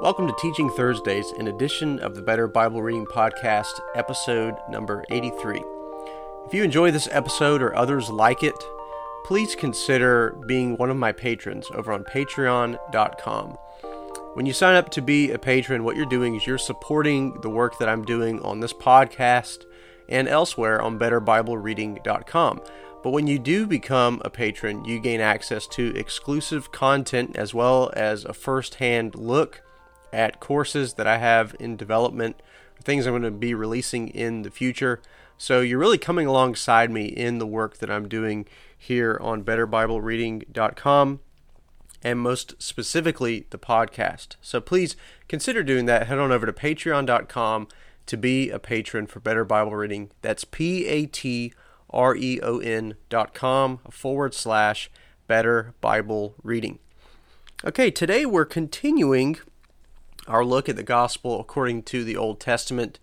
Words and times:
Welcome 0.00 0.26
to 0.26 0.34
Teaching 0.40 0.68
Thursdays, 0.70 1.30
an 1.38 1.46
edition 1.46 2.00
of 2.00 2.16
the 2.16 2.20
Better 2.20 2.48
Bible 2.48 2.82
Reading 2.82 3.06
Podcast, 3.06 3.80
episode 3.94 4.56
number 4.68 5.04
83. 5.08 5.62
If 6.46 6.52
you 6.52 6.64
enjoy 6.64 6.90
this 6.90 7.08
episode 7.12 7.62
or 7.62 7.74
others 7.76 8.10
like 8.10 8.42
it, 8.42 8.56
please 9.24 9.54
consider 9.54 10.36
being 10.46 10.76
one 10.76 10.90
of 10.90 10.96
my 10.96 11.12
patrons 11.12 11.70
over 11.72 11.92
on 11.92 12.02
patreon.com. 12.04 13.50
When 14.34 14.46
you 14.46 14.52
sign 14.52 14.74
up 14.74 14.90
to 14.90 15.00
be 15.00 15.30
a 15.30 15.38
patron, 15.38 15.84
what 15.84 15.96
you're 15.96 16.06
doing 16.06 16.34
is 16.34 16.44
you're 16.44 16.58
supporting 16.58 17.40
the 17.40 17.48
work 17.48 17.78
that 17.78 17.88
I'm 17.88 18.04
doing 18.04 18.42
on 18.42 18.58
this 18.60 18.72
podcast 18.72 19.64
and 20.08 20.26
elsewhere 20.26 20.82
on 20.82 20.98
betterbiblereading.com. 20.98 22.60
But 23.04 23.10
when 23.10 23.26
you 23.26 23.38
do 23.38 23.66
become 23.66 24.20
a 24.24 24.30
patron, 24.30 24.84
you 24.84 24.98
gain 24.98 25.20
access 25.20 25.66
to 25.68 25.94
exclusive 25.96 26.72
content 26.72 27.36
as 27.36 27.54
well 27.54 27.92
as 27.94 28.24
a 28.24 28.34
first 28.34 28.76
hand 28.76 29.14
look 29.14 29.62
at 30.14 30.40
courses 30.40 30.94
that 30.94 31.06
I 31.06 31.18
have 31.18 31.54
in 31.58 31.76
development, 31.76 32.40
things 32.82 33.06
I'm 33.06 33.12
going 33.12 33.22
to 33.22 33.30
be 33.30 33.52
releasing 33.54 34.08
in 34.08 34.42
the 34.42 34.50
future. 34.50 35.02
So 35.36 35.60
you're 35.60 35.78
really 35.78 35.98
coming 35.98 36.26
alongside 36.26 36.90
me 36.90 37.06
in 37.06 37.38
the 37.38 37.46
work 37.46 37.78
that 37.78 37.90
I'm 37.90 38.08
doing 38.08 38.46
here 38.78 39.18
on 39.20 39.42
betterbiblereading.com 39.42 41.20
and 42.02 42.18
most 42.20 42.62
specifically 42.62 43.46
the 43.50 43.58
podcast. 43.58 44.36
So 44.40 44.60
please 44.60 44.94
consider 45.26 45.62
doing 45.62 45.86
that. 45.86 46.06
Head 46.06 46.18
on 46.18 46.30
over 46.30 46.46
to 46.46 46.52
patreon.com 46.52 47.68
to 48.06 48.16
be 48.16 48.50
a 48.50 48.58
patron 48.58 49.06
for 49.06 49.20
Better 49.20 49.44
Bible 49.44 49.74
Reading. 49.74 50.10
That's 50.20 50.44
P 50.44 50.86
A 50.86 51.06
T 51.06 51.52
R 51.90 52.14
E 52.14 52.38
O 52.42 52.58
N 52.58 52.96
dot 53.08 53.34
com 53.34 53.78
forward 53.90 54.34
slash 54.34 54.90
Better 55.26 55.74
Bible 55.80 56.34
Reading. 56.42 56.78
Okay, 57.64 57.90
today 57.90 58.26
we're 58.26 58.44
continuing 58.44 59.38
our 60.26 60.44
look 60.44 60.68
at 60.68 60.76
the 60.76 60.82
gospel 60.82 61.40
according 61.40 61.82
to 61.84 62.04
the 62.04 62.16
Old 62.16 62.40
Testament. 62.40 62.98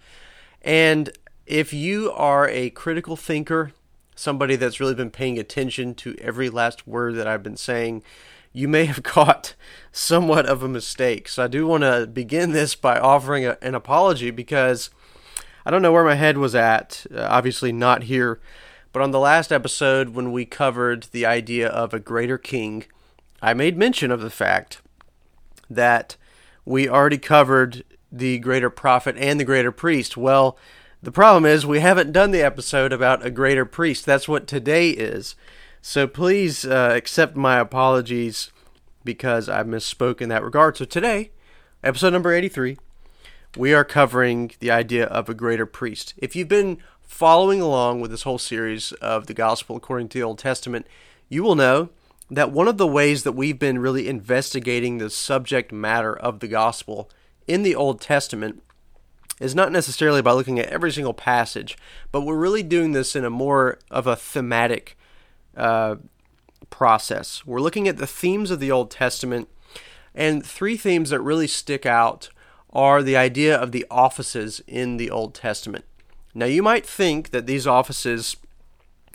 And 0.61 1.11
if 1.45 1.73
you 1.73 2.11
are 2.11 2.47
a 2.47 2.69
critical 2.71 3.15
thinker, 3.15 3.71
somebody 4.15 4.55
that's 4.55 4.79
really 4.79 4.95
been 4.95 5.11
paying 5.11 5.39
attention 5.39 5.95
to 5.95 6.15
every 6.19 6.49
last 6.49 6.87
word 6.87 7.15
that 7.15 7.27
I've 7.27 7.43
been 7.43 7.57
saying, 7.57 8.03
you 8.53 8.67
may 8.67 8.85
have 8.85 9.03
caught 9.03 9.55
somewhat 9.91 10.45
of 10.45 10.63
a 10.63 10.67
mistake. 10.67 11.27
So 11.27 11.43
I 11.43 11.47
do 11.47 11.67
want 11.67 11.83
to 11.83 12.07
begin 12.07 12.51
this 12.51 12.75
by 12.75 12.99
offering 12.99 13.45
a, 13.45 13.57
an 13.61 13.75
apology 13.75 14.31
because 14.31 14.89
I 15.65 15.71
don't 15.71 15.81
know 15.81 15.91
where 15.91 16.03
my 16.03 16.15
head 16.15 16.37
was 16.37 16.55
at. 16.55 17.05
Uh, 17.13 17.27
obviously, 17.29 17.71
not 17.71 18.03
here. 18.03 18.39
But 18.93 19.01
on 19.01 19.11
the 19.11 19.19
last 19.19 19.51
episode, 19.51 20.09
when 20.09 20.31
we 20.31 20.45
covered 20.45 21.03
the 21.11 21.25
idea 21.25 21.67
of 21.69 21.93
a 21.93 21.99
greater 21.99 22.37
king, 22.37 22.85
I 23.41 23.53
made 23.53 23.77
mention 23.77 24.11
of 24.11 24.21
the 24.21 24.29
fact 24.29 24.81
that 25.69 26.17
we 26.65 26.87
already 26.87 27.17
covered 27.17 27.83
the 28.11 28.39
greater 28.39 28.69
prophet 28.69 29.15
and 29.17 29.39
the 29.39 29.45
greater 29.45 29.71
priest. 29.71 30.17
Well, 30.17 30.57
the 31.01 31.11
problem 31.11 31.45
is 31.45 31.65
we 31.65 31.79
haven't 31.79 32.11
done 32.11 32.31
the 32.31 32.43
episode 32.43 32.93
about 32.93 33.25
a 33.25 33.31
greater 33.31 33.65
priest. 33.65 34.05
That's 34.05 34.27
what 34.27 34.47
today 34.47 34.91
is. 34.91 35.35
So 35.81 36.05
please 36.07 36.63
uh, 36.65 36.93
accept 36.95 37.35
my 37.35 37.57
apologies 37.57 38.51
because 39.03 39.49
I 39.49 39.63
misspoke 39.63 40.21
in 40.21 40.29
that 40.29 40.43
regard. 40.43 40.77
So 40.77 40.85
today, 40.85 41.31
episode 41.83 42.13
number 42.13 42.31
83, 42.31 42.77
we 43.57 43.73
are 43.73 43.83
covering 43.83 44.51
the 44.59 44.69
idea 44.69 45.05
of 45.05 45.27
a 45.27 45.33
greater 45.33 45.65
priest. 45.65 46.13
If 46.17 46.35
you've 46.35 46.47
been 46.47 46.77
following 47.01 47.61
along 47.61 48.01
with 48.01 48.11
this 48.11 48.23
whole 48.23 48.37
series 48.37 48.91
of 48.93 49.25
the 49.25 49.33
gospel 49.33 49.75
according 49.75 50.09
to 50.09 50.19
the 50.19 50.23
Old 50.23 50.37
Testament, 50.37 50.85
you 51.29 51.43
will 51.43 51.55
know 51.55 51.89
that 52.31 52.51
one 52.51 52.69
of 52.69 52.77
the 52.77 52.87
ways 52.87 53.23
that 53.23 53.33
we've 53.33 53.59
been 53.59 53.77
really 53.77 54.07
investigating 54.07 54.97
the 54.97 55.09
subject 55.09 55.73
matter 55.73 56.17
of 56.17 56.39
the 56.39 56.47
gospel 56.47 57.09
in 57.45 57.61
the 57.61 57.75
Old 57.75 57.99
Testament 57.99 58.63
is 59.41 59.53
not 59.53 59.71
necessarily 59.71 60.21
by 60.21 60.31
looking 60.31 60.57
at 60.57 60.69
every 60.69 60.93
single 60.93 61.13
passage, 61.13 61.77
but 62.09 62.21
we're 62.21 62.37
really 62.37 62.63
doing 62.63 62.93
this 62.93 63.17
in 63.17 63.25
a 63.25 63.29
more 63.29 63.79
of 63.89 64.07
a 64.07 64.15
thematic 64.15 64.97
uh, 65.57 65.95
process. 66.69 67.45
We're 67.45 67.59
looking 67.59 67.89
at 67.89 67.97
the 67.97 68.07
themes 68.07 68.49
of 68.49 68.61
the 68.61 68.71
Old 68.71 68.91
Testament, 68.91 69.49
and 70.15 70.45
three 70.45 70.77
themes 70.77 71.09
that 71.09 71.19
really 71.19 71.47
stick 71.47 71.85
out 71.85 72.29
are 72.71 73.03
the 73.03 73.17
idea 73.17 73.57
of 73.57 73.73
the 73.73 73.85
offices 73.91 74.61
in 74.67 74.95
the 74.95 75.11
Old 75.11 75.35
Testament. 75.35 75.83
Now, 76.33 76.45
you 76.45 76.63
might 76.63 76.85
think 76.85 77.31
that 77.31 77.45
these 77.45 77.67
offices 77.67 78.37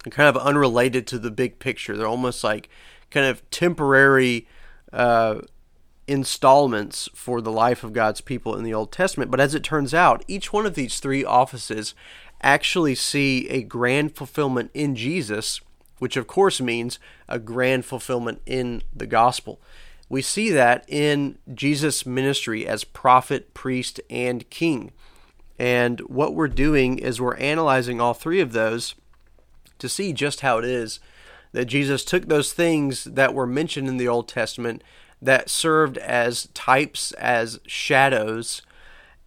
are 0.07 0.11
kind 0.11 0.29
of 0.29 0.37
unrelated 0.37 1.07
to 1.07 1.19
the 1.19 1.31
big 1.31 1.59
picture. 1.59 1.97
They're 1.97 2.07
almost 2.07 2.45
like 2.45 2.69
kind 3.11 3.27
of 3.27 3.49
temporary 3.51 4.47
uh, 4.93 5.41
installments 6.07 7.09
for 7.15 7.41
the 7.41 7.53
life 7.53 7.83
of 7.83 7.93
God's 7.93 8.21
people 8.21 8.57
in 8.57 8.65
the 8.65 8.75
Old 8.75 8.93
Testament. 8.93 9.31
But 9.31 9.41
as 9.41 9.55
it 9.55 9.65
turns 9.65 9.93
out, 9.93 10.25
each 10.29 10.53
one 10.53 10.67
of 10.67 10.75
these 10.75 11.01
three 11.01 11.25
offices 11.25 11.95
actually 12.43 12.95
see 12.95 13.49
a 13.49 13.63
grand 13.63 14.15
fulfillment 14.15 14.71
in 14.75 14.95
Jesus, 14.95 15.61
which 15.99 16.17
of 16.17 16.27
course 16.27 16.61
means 16.61 16.99
a 17.29 17.39
grand 17.39 17.85
fulfillment 17.85 18.41
in 18.47 18.83
the 18.95 19.07
gospel. 19.07 19.61
We 20.09 20.23
see 20.23 20.51
that 20.51 20.85
in 20.87 21.39
Jesus' 21.53 22.07
ministry 22.07 22.67
as 22.67 22.85
prophet, 22.85 23.55
priest, 23.55 24.01
and 24.09 24.49
king. 24.51 24.93
And 25.59 26.01
what 26.01 26.35
we're 26.35 26.49
doing 26.49 26.99
is 26.99 27.21
we're 27.21 27.37
analyzing 27.37 28.01
all 28.01 28.15
three 28.15 28.41
of 28.41 28.53
those 28.53 28.95
to 29.79 29.89
see 29.89 30.13
just 30.13 30.41
how 30.41 30.59
it 30.59 30.65
is 30.65 31.01
that 31.53 31.67
Jesus 31.67 32.05
took 32.05 32.27
those 32.27 32.53
things 32.53 33.05
that 33.05 33.35
were 33.35 33.47
mentioned 33.47 33.89
in 33.89 33.97
the 33.97 34.09
Old 34.09 34.29
Testament 34.29 34.83
that 35.21 35.49
served 35.49 35.99
as 35.99 36.49
types, 36.55 37.13
as 37.13 37.61
shadows, 37.67 38.63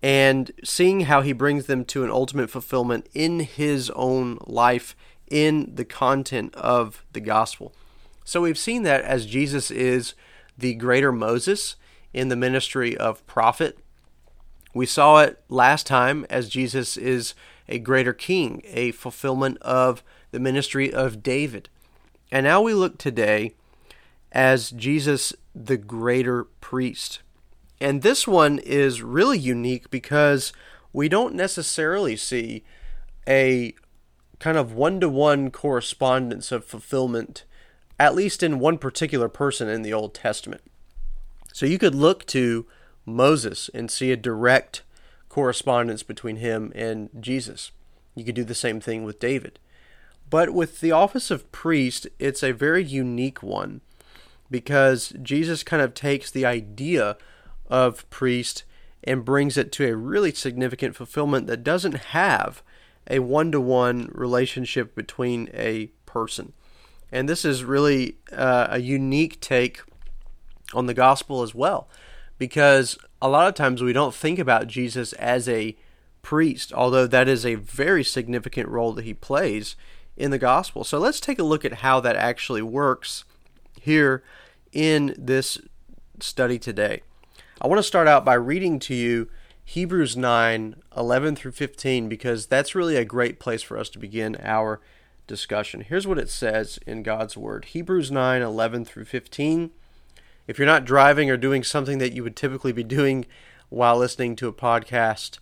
and 0.01 0.51
seeing 0.63 1.01
how 1.01 1.21
he 1.21 1.33
brings 1.33 1.65
them 1.65 1.83
to 1.85 2.03
an 2.03 2.11
ultimate 2.11 2.49
fulfillment 2.49 3.07
in 3.13 3.41
his 3.41 3.89
own 3.91 4.37
life 4.45 4.95
in 5.29 5.71
the 5.75 5.85
content 5.85 6.53
of 6.55 7.03
the 7.11 7.19
gospel. 7.19 7.73
So 8.23 8.41
we've 8.41 8.57
seen 8.57 8.83
that 8.83 9.03
as 9.03 9.25
Jesus 9.25 9.71
is 9.71 10.13
the 10.57 10.75
greater 10.75 11.11
Moses 11.11 11.75
in 12.13 12.29
the 12.29 12.35
ministry 12.35 12.95
of 12.95 13.25
prophet. 13.25 13.79
We 14.73 14.85
saw 14.85 15.19
it 15.21 15.41
last 15.49 15.87
time 15.87 16.25
as 16.29 16.49
Jesus 16.49 16.95
is 16.95 17.33
a 17.67 17.79
greater 17.79 18.13
king, 18.13 18.61
a 18.65 18.91
fulfillment 18.91 19.57
of 19.61 20.03
the 20.31 20.39
ministry 20.39 20.93
of 20.93 21.23
David. 21.23 21.69
And 22.31 22.43
now 22.43 22.61
we 22.61 22.73
look 22.73 22.97
today 22.97 23.53
as 24.31 24.71
Jesus, 24.71 25.33
the 25.55 25.77
greater 25.77 26.43
priest. 26.61 27.21
And 27.81 28.01
this 28.01 28.27
one 28.27 28.59
is 28.59 29.01
really 29.01 29.39
unique 29.39 29.89
because 29.89 30.53
we 30.93 31.09
don't 31.09 31.35
necessarily 31.35 32.15
see 32.15 32.63
a 33.27 33.73
kind 34.39 34.57
of 34.57 34.73
one 34.73 34.99
to 34.99 35.09
one 35.09 35.51
correspondence 35.51 36.51
of 36.51 36.65
fulfillment, 36.65 37.45
at 37.99 38.15
least 38.15 38.43
in 38.43 38.59
one 38.59 38.77
particular 38.77 39.29
person 39.29 39.67
in 39.67 39.81
the 39.81 39.93
Old 39.93 40.13
Testament. 40.13 40.61
So 41.53 41.65
you 41.65 41.77
could 41.77 41.95
look 41.95 42.25
to 42.27 42.65
Moses 43.05 43.69
and 43.73 43.89
see 43.89 44.11
a 44.11 44.17
direct 44.17 44.83
correspondence 45.27 46.03
between 46.03 46.37
him 46.37 46.71
and 46.75 47.09
Jesus. 47.19 47.71
You 48.15 48.23
could 48.23 48.35
do 48.35 48.43
the 48.43 48.55
same 48.55 48.79
thing 48.79 49.03
with 49.03 49.19
David. 49.19 49.59
But 50.29 50.51
with 50.51 50.81
the 50.81 50.91
office 50.91 51.31
of 51.31 51.51
priest, 51.51 52.07
it's 52.19 52.43
a 52.43 52.51
very 52.51 52.83
unique 52.83 53.41
one 53.41 53.81
because 54.51 55.13
Jesus 55.21 55.63
kind 55.63 55.81
of 55.81 55.93
takes 55.93 56.29
the 56.29 56.45
idea 56.45 57.17
of 57.69 58.09
priest 58.09 58.63
and 59.03 59.25
brings 59.25 59.57
it 59.57 59.71
to 59.73 59.87
a 59.87 59.95
really 59.95 60.31
significant 60.33 60.95
fulfillment 60.95 61.47
that 61.47 61.63
doesn't 61.63 61.95
have 61.95 62.61
a 63.09 63.19
one 63.19 63.51
to 63.51 63.61
one 63.61 64.09
relationship 64.13 64.93
between 64.93 65.49
a 65.53 65.87
person. 66.05 66.53
And 67.11 67.27
this 67.27 67.45
is 67.45 67.63
really 67.63 68.17
uh, 68.31 68.67
a 68.69 68.79
unique 68.79 69.39
take 69.39 69.81
on 70.73 70.85
the 70.85 70.93
gospel 70.93 71.41
as 71.41 71.55
well 71.55 71.87
because 72.37 72.97
a 73.21 73.29
lot 73.29 73.47
of 73.47 73.55
times 73.55 73.81
we 73.81 73.93
don't 73.93 74.13
think 74.13 74.37
about 74.37 74.67
Jesus 74.67 75.13
as 75.13 75.49
a 75.49 75.75
priest, 76.21 76.71
although 76.73 77.07
that 77.07 77.27
is 77.27 77.45
a 77.45 77.55
very 77.55 78.03
significant 78.03 78.69
role 78.69 78.93
that 78.93 79.05
he 79.05 79.13
plays 79.13 79.75
in 80.19 80.31
the 80.31 80.37
gospel. 80.37 80.83
So 80.83 80.99
let's 80.99 81.19
take 81.19 81.39
a 81.39 81.43
look 81.43 81.65
at 81.65 81.75
how 81.75 81.99
that 82.01 82.15
actually 82.15 82.61
works 82.61 83.23
here 83.79 84.23
in 84.71 85.15
this 85.17 85.57
study 86.19 86.59
today. 86.59 87.01
I 87.61 87.67
want 87.67 87.79
to 87.79 87.83
start 87.83 88.07
out 88.07 88.25
by 88.25 88.35
reading 88.35 88.79
to 88.79 88.93
you 88.93 89.29
Hebrews 89.63 90.17
9 90.17 90.75
11 90.95 91.35
through 91.35 91.51
15 91.51 92.09
because 92.09 92.45
that's 92.45 92.75
really 92.75 92.95
a 92.95 93.05
great 93.05 93.39
place 93.39 93.61
for 93.61 93.77
us 93.77 93.89
to 93.89 93.99
begin 93.99 94.37
our 94.43 94.81
discussion. 95.27 95.81
Here's 95.81 96.07
what 96.07 96.19
it 96.19 96.29
says 96.29 96.79
in 96.85 97.03
God's 97.03 97.37
Word 97.37 97.65
Hebrews 97.65 98.11
9 98.11 98.41
11 98.41 98.85
through 98.85 99.05
15. 99.05 99.71
If 100.47 100.57
you're 100.57 100.65
not 100.65 100.85
driving 100.85 101.29
or 101.29 101.37
doing 101.37 101.63
something 101.63 101.99
that 101.99 102.13
you 102.13 102.23
would 102.23 102.35
typically 102.35 102.71
be 102.71 102.83
doing 102.83 103.25
while 103.69 103.97
listening 103.97 104.35
to 104.37 104.47
a 104.47 104.53
podcast, 104.53 105.37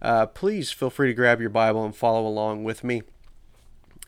uh, 0.00 0.26
please 0.26 0.70
feel 0.70 0.90
free 0.90 1.08
to 1.08 1.14
grab 1.14 1.40
your 1.40 1.50
Bible 1.50 1.84
and 1.84 1.94
follow 1.94 2.26
along 2.26 2.64
with 2.64 2.84
me. 2.84 3.02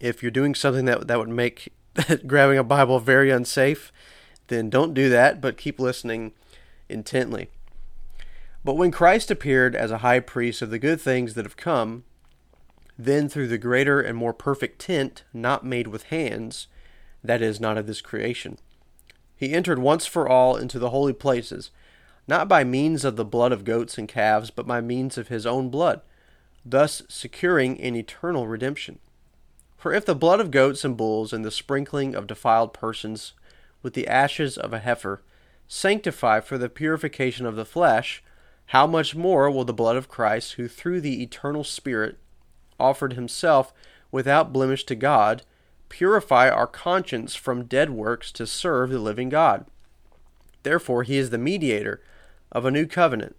If 0.01 0.23
you're 0.23 0.31
doing 0.31 0.55
something 0.55 0.85
that 0.87 1.07
that 1.07 1.19
would 1.19 1.29
make 1.29 1.73
grabbing 2.27 2.59
a 2.59 2.65
Bible 2.65 2.99
very 2.99 3.31
unsafe, 3.31 3.93
then 4.49 4.71
don't 4.71 4.95
do 4.95 5.09
that, 5.09 5.41
but 5.41 5.57
keep 5.57 5.79
listening 5.79 6.33
intently. 6.89 7.49
But 8.65 8.77
when 8.77 8.91
Christ 8.91 9.31
appeared 9.31 9.77
as 9.77 9.91
a 9.91 9.99
high 9.99 10.21
priest 10.21 10.63
of 10.63 10.71
the 10.71 10.79
good 10.79 11.01
things 11.01 11.35
that 11.35 11.45
have 11.45 11.57
come, 11.57 12.05
then 12.99 13.29
through 13.29 13.49
the 13.49 13.59
greater 13.59 14.01
and 14.01 14.17
more 14.17 14.33
perfect 14.33 14.81
tent, 14.81 15.25
not 15.33 15.65
made 15.65 15.89
with 15.89 16.05
hands, 16.05 16.69
that 17.23 17.43
is, 17.43 17.61
not 17.61 17.79
of 17.79 17.87
this 17.87 18.01
creation, 18.01 18.59
he 19.37 19.53
entered 19.53 19.79
once 19.79 20.07
for 20.07 20.29
all 20.29 20.57
into 20.57 20.79
the 20.79 20.91
holy 20.91 21.13
places, 21.13 21.71
not 22.27 22.49
by 22.49 22.65
means 22.65 23.05
of 23.05 23.17
the 23.17 23.25
blood 23.25 23.53
of 23.53 23.65
goats 23.65 23.99
and 23.99 24.09
calves, 24.09 24.51
but 24.51 24.67
by 24.67 24.81
means 24.81 25.19
of 25.19 25.29
his 25.29 25.45
own 25.45 25.69
blood, 25.69 26.01
thus 26.65 27.03
securing 27.09 27.81
an 27.81 27.95
eternal 27.95 28.47
redemption. 28.47 28.99
For 29.85 29.93
if 29.93 30.07
the 30.07 30.15
blood 30.15 30.41
of 30.41 30.51
goats 30.51 30.83
and 30.83 30.97
bulls 30.97 31.35
and 31.35 31.45
the 31.45 31.51
sprinkling 31.51 32.15
of 32.15 32.27
defiled 32.27 32.73
persons 32.73 33.35
with 33.83 33.93
the 33.93 34.09
ashes 34.09 34.57
of 34.57 34.73
a 34.73 34.79
heifer 34.79 35.21
sanctify 35.69 36.41
for 36.41 36.57
the 36.57 36.71
purification 36.71 37.45
of 37.45 37.55
the 37.55 37.67
flesh, 37.67 38.25
how 38.69 38.87
much 38.87 39.15
more 39.15 39.51
will 39.51 39.67
the 39.67 39.75
blood 39.75 39.97
of 39.97 40.09
Christ, 40.09 40.55
who 40.55 40.69
through 40.69 41.03
the 41.03 41.23
eternal 41.23 41.65
Spirit 41.65 42.17
offered 42.81 43.13
himself 43.13 43.75
without 44.11 44.55
blemish 44.55 44.85
to 44.85 44.95
God, 44.95 45.43
purify 45.91 46.49
our 46.49 46.67
conscience 46.67 47.35
from 47.35 47.67
dead 47.67 47.91
works 47.91 48.33
to 48.33 48.47
serve 48.47 48.89
the 48.89 48.99
living 48.99 49.29
God? 49.29 49.67
Therefore, 50.63 51.03
he 51.03 51.19
is 51.19 51.29
the 51.29 51.37
mediator 51.37 52.01
of 52.51 52.65
a 52.65 52.71
new 52.71 52.87
covenant, 52.87 53.37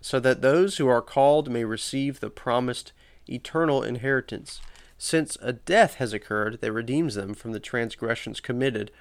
so 0.00 0.20
that 0.20 0.42
those 0.42 0.76
who 0.76 0.86
are 0.86 1.02
called 1.02 1.50
may 1.50 1.64
receive 1.64 2.20
the 2.20 2.30
promised 2.30 2.92
eternal 3.28 3.82
inheritance. 3.82 4.60
Since 5.04 5.36
a 5.42 5.52
death 5.52 5.94
has 5.94 6.12
occurred 6.12 6.60
that 6.60 6.70
redeems 6.70 7.16
them 7.16 7.34
from 7.34 7.50
the 7.50 7.58
transgressions 7.58 8.38
committed 8.38 8.92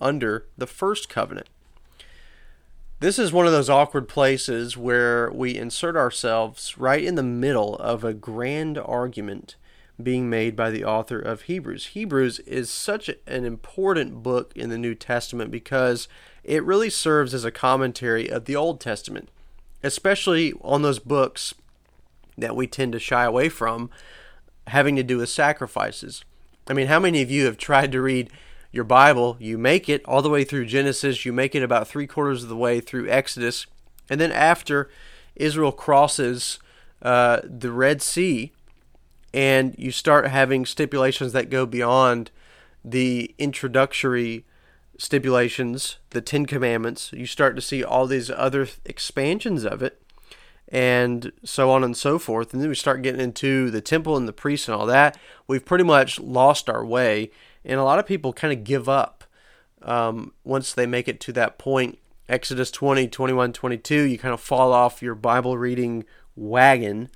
under 0.00 0.46
the 0.56 0.66
first 0.66 1.10
covenant. 1.10 1.48
This 3.00 3.18
is 3.18 3.30
one 3.30 3.44
of 3.44 3.52
those 3.52 3.68
awkward 3.68 4.08
places 4.08 4.78
where 4.78 5.30
we 5.30 5.58
insert 5.58 5.96
ourselves 5.96 6.78
right 6.78 7.04
in 7.04 7.14
the 7.14 7.22
middle 7.22 7.76
of 7.76 8.02
a 8.02 8.14
grand 8.14 8.78
argument 8.78 9.56
being 10.02 10.30
made 10.30 10.56
by 10.56 10.70
the 10.70 10.82
author 10.82 11.18
of 11.18 11.42
Hebrews. 11.42 11.88
Hebrews 11.88 12.38
is 12.40 12.70
such 12.70 13.10
an 13.26 13.44
important 13.44 14.22
book 14.22 14.52
in 14.56 14.70
the 14.70 14.78
New 14.78 14.94
Testament 14.94 15.50
because 15.50 16.08
it 16.42 16.64
really 16.64 16.88
serves 16.88 17.34
as 17.34 17.44
a 17.44 17.50
commentary 17.50 18.30
of 18.30 18.46
the 18.46 18.56
Old 18.56 18.80
Testament, 18.80 19.28
especially 19.82 20.54
on 20.62 20.80
those 20.80 21.00
books 21.00 21.52
that 22.38 22.56
we 22.56 22.66
tend 22.66 22.92
to 22.92 22.98
shy 22.98 23.24
away 23.24 23.50
from 23.50 23.90
having 24.68 24.96
to 24.96 25.02
do 25.02 25.18
with 25.18 25.28
sacrifices. 25.28 26.24
I 26.68 26.72
mean, 26.72 26.86
how 26.86 27.00
many 27.00 27.22
of 27.22 27.30
you 27.30 27.46
have 27.46 27.56
tried 27.58 27.92
to 27.92 28.00
read 28.00 28.30
your 28.72 28.84
Bible, 28.84 29.36
you 29.40 29.58
make 29.58 29.88
it 29.88 30.04
all 30.04 30.22
the 30.22 30.30
way 30.30 30.44
through 30.44 30.66
Genesis, 30.66 31.24
you 31.24 31.32
make 31.32 31.54
it 31.54 31.62
about 31.62 31.88
three 31.88 32.06
quarters 32.06 32.44
of 32.44 32.48
the 32.48 32.56
way 32.56 32.80
through 32.80 33.08
Exodus, 33.08 33.66
and 34.08 34.20
then 34.20 34.30
after 34.30 34.88
Israel 35.34 35.72
crosses 35.72 36.58
uh, 37.02 37.40
the 37.42 37.72
Red 37.72 38.00
Sea, 38.00 38.52
and 39.32 39.74
you 39.78 39.90
start 39.90 40.28
having 40.28 40.66
stipulations 40.66 41.32
that 41.32 41.50
go 41.50 41.66
beyond 41.66 42.30
the 42.84 43.34
introductory 43.38 44.44
stipulations, 44.98 45.96
the 46.10 46.20
Ten 46.20 46.46
Commandments, 46.46 47.12
you 47.12 47.26
start 47.26 47.56
to 47.56 47.62
see 47.62 47.82
all 47.82 48.06
these 48.06 48.30
other 48.30 48.68
expansions 48.84 49.64
of 49.64 49.82
it, 49.82 50.00
and 50.70 51.32
so 51.44 51.70
on 51.70 51.82
and 51.82 51.96
so 51.96 52.18
forth. 52.18 52.52
And 52.52 52.62
then 52.62 52.68
we 52.68 52.74
start 52.74 53.02
getting 53.02 53.20
into 53.20 53.70
the 53.70 53.80
temple 53.80 54.16
and 54.16 54.28
the 54.28 54.32
priests 54.32 54.68
and 54.68 54.74
all 54.74 54.86
that. 54.86 55.18
We've 55.46 55.64
pretty 55.64 55.84
much 55.84 56.20
lost 56.20 56.70
our 56.70 56.84
way 56.84 57.30
and 57.64 57.78
a 57.78 57.84
lot 57.84 57.98
of 57.98 58.06
people 58.06 58.32
kind 58.32 58.52
of 58.52 58.64
give 58.64 58.88
up 58.88 59.24
um, 59.82 60.32
once 60.44 60.72
they 60.72 60.86
make 60.86 61.08
it 61.08 61.20
to 61.20 61.32
that 61.32 61.58
point. 61.58 61.98
Exodus 62.28 62.70
20, 62.70 63.08
21, 63.08 63.52
22, 63.52 64.02
you 64.02 64.18
kind 64.18 64.34
of 64.34 64.40
fall 64.40 64.72
off 64.72 65.02
your 65.02 65.14
Bible 65.14 65.58
reading 65.58 66.04
wagon 66.36 67.10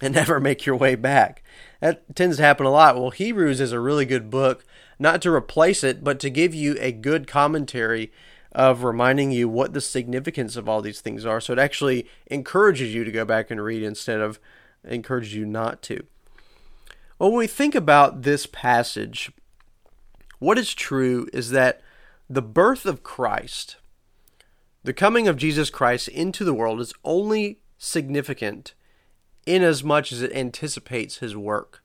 and 0.00 0.14
never 0.14 0.40
make 0.40 0.64
your 0.66 0.76
way 0.76 0.94
back. 0.94 1.42
That 1.80 2.16
tends 2.16 2.38
to 2.38 2.42
happen 2.42 2.66
a 2.66 2.70
lot. 2.70 2.96
Well, 2.96 3.10
Hebrews 3.10 3.60
is 3.60 3.72
a 3.72 3.80
really 3.80 4.06
good 4.06 4.30
book, 4.30 4.64
not 4.98 5.20
to 5.22 5.32
replace 5.32 5.84
it, 5.84 6.02
but 6.02 6.18
to 6.20 6.30
give 6.30 6.54
you 6.54 6.76
a 6.80 6.92
good 6.92 7.26
commentary 7.26 8.10
of 8.54 8.84
reminding 8.84 9.32
you 9.32 9.48
what 9.48 9.72
the 9.72 9.80
significance 9.80 10.56
of 10.56 10.68
all 10.68 10.82
these 10.82 11.00
things 11.00 11.24
are. 11.24 11.40
So 11.40 11.52
it 11.52 11.58
actually 11.58 12.06
encourages 12.26 12.94
you 12.94 13.04
to 13.04 13.10
go 13.10 13.24
back 13.24 13.50
and 13.50 13.62
read 13.62 13.82
instead 13.82 14.20
of 14.20 14.38
encourages 14.84 15.34
you 15.34 15.46
not 15.46 15.82
to. 15.82 16.04
Well, 17.18 17.30
when 17.30 17.38
we 17.38 17.46
think 17.46 17.74
about 17.74 18.22
this 18.22 18.46
passage, 18.46 19.30
what 20.38 20.58
is 20.58 20.74
true 20.74 21.28
is 21.32 21.50
that 21.50 21.80
the 22.28 22.42
birth 22.42 22.84
of 22.84 23.02
Christ, 23.02 23.76
the 24.82 24.92
coming 24.92 25.28
of 25.28 25.36
Jesus 25.36 25.70
Christ 25.70 26.08
into 26.08 26.44
the 26.44 26.54
world, 26.54 26.80
is 26.80 26.92
only 27.04 27.60
significant 27.78 28.74
in 29.46 29.62
as 29.62 29.82
much 29.82 30.12
as 30.12 30.22
it 30.22 30.32
anticipates 30.32 31.18
his 31.18 31.36
work. 31.36 31.82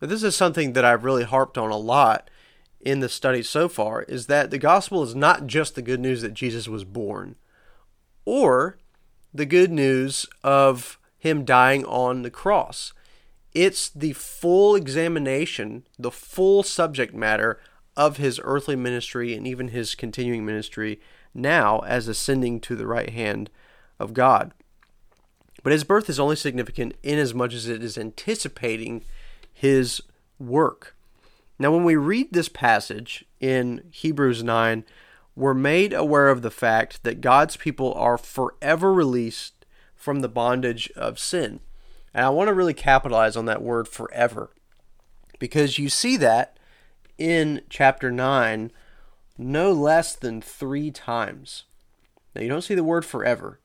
Now, 0.00 0.08
this 0.08 0.22
is 0.22 0.34
something 0.34 0.72
that 0.72 0.84
I've 0.84 1.04
really 1.04 1.24
harped 1.24 1.56
on 1.56 1.70
a 1.70 1.76
lot 1.76 2.28
in 2.82 3.00
the 3.00 3.08
study 3.08 3.42
so 3.42 3.68
far 3.68 4.02
is 4.02 4.26
that 4.26 4.50
the 4.50 4.58
gospel 4.58 5.02
is 5.02 5.14
not 5.14 5.46
just 5.46 5.74
the 5.74 5.82
good 5.82 6.00
news 6.00 6.20
that 6.22 6.34
Jesus 6.34 6.68
was 6.68 6.84
born 6.84 7.36
or 8.24 8.78
the 9.32 9.46
good 9.46 9.70
news 9.70 10.26
of 10.42 10.98
him 11.18 11.44
dying 11.44 11.84
on 11.86 12.22
the 12.22 12.30
cross. 12.30 12.92
It's 13.54 13.88
the 13.88 14.12
full 14.14 14.74
examination, 14.74 15.86
the 15.98 16.10
full 16.10 16.62
subject 16.62 17.14
matter 17.14 17.60
of 17.96 18.16
his 18.16 18.40
earthly 18.42 18.76
ministry 18.76 19.34
and 19.34 19.46
even 19.46 19.68
his 19.68 19.94
continuing 19.94 20.44
ministry 20.44 21.00
now 21.34 21.80
as 21.80 22.08
ascending 22.08 22.60
to 22.60 22.74
the 22.74 22.86
right 22.86 23.10
hand 23.10 23.50
of 23.98 24.14
God. 24.14 24.52
But 25.62 25.72
his 25.72 25.84
birth 25.84 26.10
is 26.10 26.18
only 26.18 26.36
significant 26.36 26.94
in 27.02 27.18
as 27.18 27.34
much 27.34 27.54
as 27.54 27.68
it 27.68 27.84
is 27.84 27.96
anticipating 27.96 29.04
his 29.52 30.02
work. 30.38 30.96
Now, 31.62 31.70
when 31.70 31.84
we 31.84 31.94
read 31.94 32.32
this 32.32 32.48
passage 32.48 33.24
in 33.38 33.84
Hebrews 33.92 34.42
9, 34.42 34.84
we're 35.36 35.54
made 35.54 35.92
aware 35.92 36.28
of 36.28 36.42
the 36.42 36.50
fact 36.50 37.04
that 37.04 37.20
God's 37.20 37.56
people 37.56 37.94
are 37.94 38.18
forever 38.18 38.92
released 38.92 39.64
from 39.94 40.22
the 40.22 40.28
bondage 40.28 40.90
of 40.96 41.20
sin. 41.20 41.60
And 42.12 42.26
I 42.26 42.30
want 42.30 42.48
to 42.48 42.52
really 42.52 42.74
capitalize 42.74 43.36
on 43.36 43.44
that 43.44 43.62
word 43.62 43.86
forever 43.86 44.50
because 45.38 45.78
you 45.78 45.88
see 45.88 46.16
that 46.16 46.58
in 47.16 47.62
chapter 47.70 48.10
9 48.10 48.72
no 49.38 49.70
less 49.70 50.16
than 50.16 50.42
three 50.42 50.90
times. 50.90 51.62
Now, 52.34 52.42
you 52.42 52.48
don't 52.48 52.62
see 52.62 52.74
the 52.74 52.82
word 52.82 53.04
forever, 53.04 53.60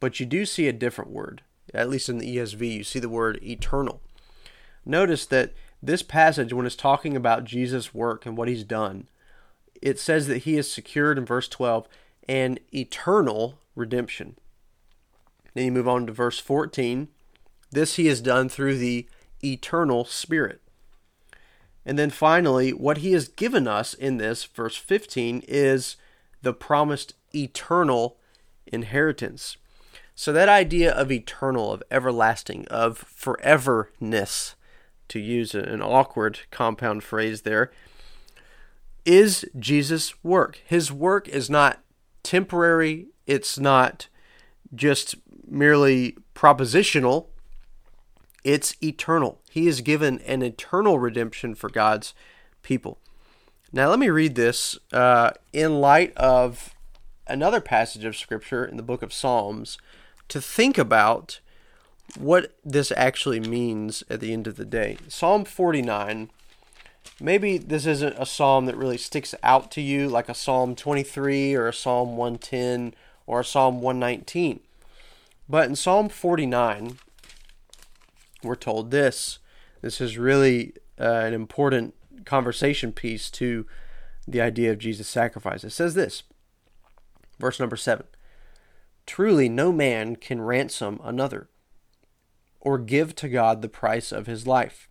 but 0.00 0.18
you 0.18 0.24
do 0.24 0.46
see 0.46 0.66
a 0.66 0.72
different 0.72 1.10
word. 1.10 1.42
At 1.74 1.90
least 1.90 2.08
in 2.08 2.16
the 2.16 2.38
ESV, 2.38 2.72
you 2.72 2.84
see 2.84 3.00
the 3.00 3.10
word 3.10 3.38
eternal. 3.42 4.00
Notice 4.86 5.26
that 5.26 5.52
this 5.86 6.02
passage, 6.02 6.52
when 6.52 6.66
it's 6.66 6.76
talking 6.76 7.16
about 7.16 7.44
Jesus' 7.44 7.94
work 7.94 8.26
and 8.26 8.36
what 8.36 8.48
he's 8.48 8.64
done, 8.64 9.08
it 9.82 9.98
says 9.98 10.26
that 10.28 10.38
he 10.38 10.54
has 10.54 10.70
secured 10.70 11.18
in 11.18 11.26
verse 11.26 11.48
12 11.48 11.86
an 12.28 12.58
eternal 12.72 13.58
redemption. 13.74 14.36
Then 15.54 15.66
you 15.66 15.72
move 15.72 15.88
on 15.88 16.06
to 16.06 16.12
verse 16.12 16.38
14. 16.38 17.08
This 17.70 17.96
he 17.96 18.06
has 18.06 18.20
done 18.20 18.48
through 18.48 18.78
the 18.78 19.06
eternal 19.42 20.04
Spirit. 20.04 20.60
And 21.86 21.98
then 21.98 22.10
finally, 22.10 22.72
what 22.72 22.98
he 22.98 23.12
has 23.12 23.28
given 23.28 23.68
us 23.68 23.92
in 23.94 24.16
this, 24.16 24.44
verse 24.44 24.76
15, 24.76 25.42
is 25.46 25.96
the 26.40 26.54
promised 26.54 27.14
eternal 27.34 28.16
inheritance. 28.66 29.56
So, 30.14 30.32
that 30.32 30.48
idea 30.48 30.92
of 30.92 31.10
eternal, 31.10 31.72
of 31.72 31.82
everlasting, 31.90 32.66
of 32.68 33.04
foreverness, 33.04 34.54
to 35.08 35.18
use 35.18 35.54
an 35.54 35.82
awkward 35.82 36.40
compound 36.50 37.02
phrase 37.02 37.42
there, 37.42 37.70
is 39.04 39.44
Jesus' 39.58 40.14
work. 40.24 40.60
His 40.64 40.90
work 40.90 41.28
is 41.28 41.50
not 41.50 41.80
temporary, 42.22 43.08
it's 43.26 43.58
not 43.58 44.08
just 44.74 45.14
merely 45.46 46.16
propositional, 46.34 47.26
it's 48.42 48.76
eternal. 48.82 49.40
He 49.50 49.66
is 49.66 49.80
given 49.80 50.20
an 50.20 50.42
eternal 50.42 50.98
redemption 50.98 51.54
for 51.54 51.68
God's 51.70 52.14
people. 52.62 52.98
Now, 53.72 53.88
let 53.88 53.98
me 53.98 54.08
read 54.08 54.34
this 54.34 54.78
uh, 54.92 55.32
in 55.52 55.80
light 55.80 56.16
of 56.16 56.74
another 57.26 57.60
passage 57.60 58.04
of 58.04 58.16
Scripture 58.16 58.64
in 58.64 58.76
the 58.76 58.82
book 58.82 59.02
of 59.02 59.12
Psalms 59.12 59.78
to 60.28 60.40
think 60.40 60.78
about 60.78 61.40
what 62.18 62.54
this 62.64 62.92
actually 62.96 63.40
means 63.40 64.04
at 64.08 64.20
the 64.20 64.32
end 64.32 64.46
of 64.46 64.56
the 64.56 64.64
day. 64.64 64.98
Psalm 65.08 65.44
49. 65.44 66.30
Maybe 67.20 67.58
this 67.58 67.86
isn't 67.86 68.16
a 68.18 68.26
psalm 68.26 68.66
that 68.66 68.76
really 68.76 68.98
sticks 68.98 69.34
out 69.42 69.70
to 69.72 69.80
you 69.80 70.08
like 70.08 70.28
a 70.28 70.34
Psalm 70.34 70.74
23 70.74 71.54
or 71.54 71.68
a 71.68 71.72
Psalm 71.72 72.16
110 72.16 72.94
or 73.26 73.40
a 73.40 73.44
Psalm 73.44 73.80
119. 73.80 74.60
But 75.48 75.68
in 75.68 75.76
Psalm 75.76 76.08
49, 76.08 76.98
we're 78.42 78.54
told 78.54 78.90
this. 78.90 79.38
This 79.80 80.00
is 80.00 80.18
really 80.18 80.72
uh, 80.98 81.04
an 81.04 81.34
important 81.34 81.94
conversation 82.24 82.92
piece 82.92 83.30
to 83.30 83.66
the 84.26 84.40
idea 84.40 84.72
of 84.72 84.78
Jesus' 84.78 85.08
sacrifice. 85.08 85.62
It 85.62 85.70
says 85.70 85.94
this, 85.94 86.22
verse 87.38 87.60
number 87.60 87.76
seven 87.76 88.06
Truly, 89.06 89.48
no 89.48 89.70
man 89.72 90.16
can 90.16 90.40
ransom 90.40 91.00
another 91.04 91.48
or 92.64 92.78
give 92.78 93.14
to 93.16 93.28
God 93.28 93.62
the 93.62 93.68
price 93.68 94.10
of 94.10 94.26
his 94.26 94.46
life. 94.46 94.88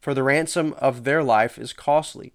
For 0.00 0.14
the 0.14 0.22
ransom 0.22 0.74
of 0.78 1.04
their 1.04 1.22
life 1.22 1.58
is 1.58 1.72
costly 1.72 2.32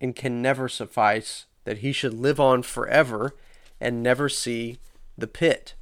and 0.00 0.16
can 0.16 0.42
never 0.42 0.68
suffice 0.68 1.46
that 1.64 1.78
he 1.78 1.92
should 1.92 2.14
live 2.14 2.40
on 2.40 2.62
forever 2.62 3.34
and 3.80 4.02
never 4.02 4.28
see 4.28 4.78
the 5.16 5.26
pit. 5.26 5.74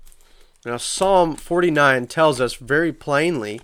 Now, 0.64 0.76
Psalm 0.76 1.36
49 1.36 2.06
tells 2.08 2.40
us 2.40 2.54
very 2.54 2.92
plainly 2.92 3.60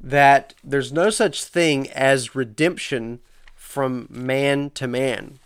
that 0.00 0.54
there's 0.62 0.92
no 0.92 1.10
such 1.10 1.44
thing 1.44 1.90
as 1.90 2.34
redemption 2.34 3.20
from 3.54 4.06
man 4.08 4.70
to 4.70 4.86
man. 4.86 5.38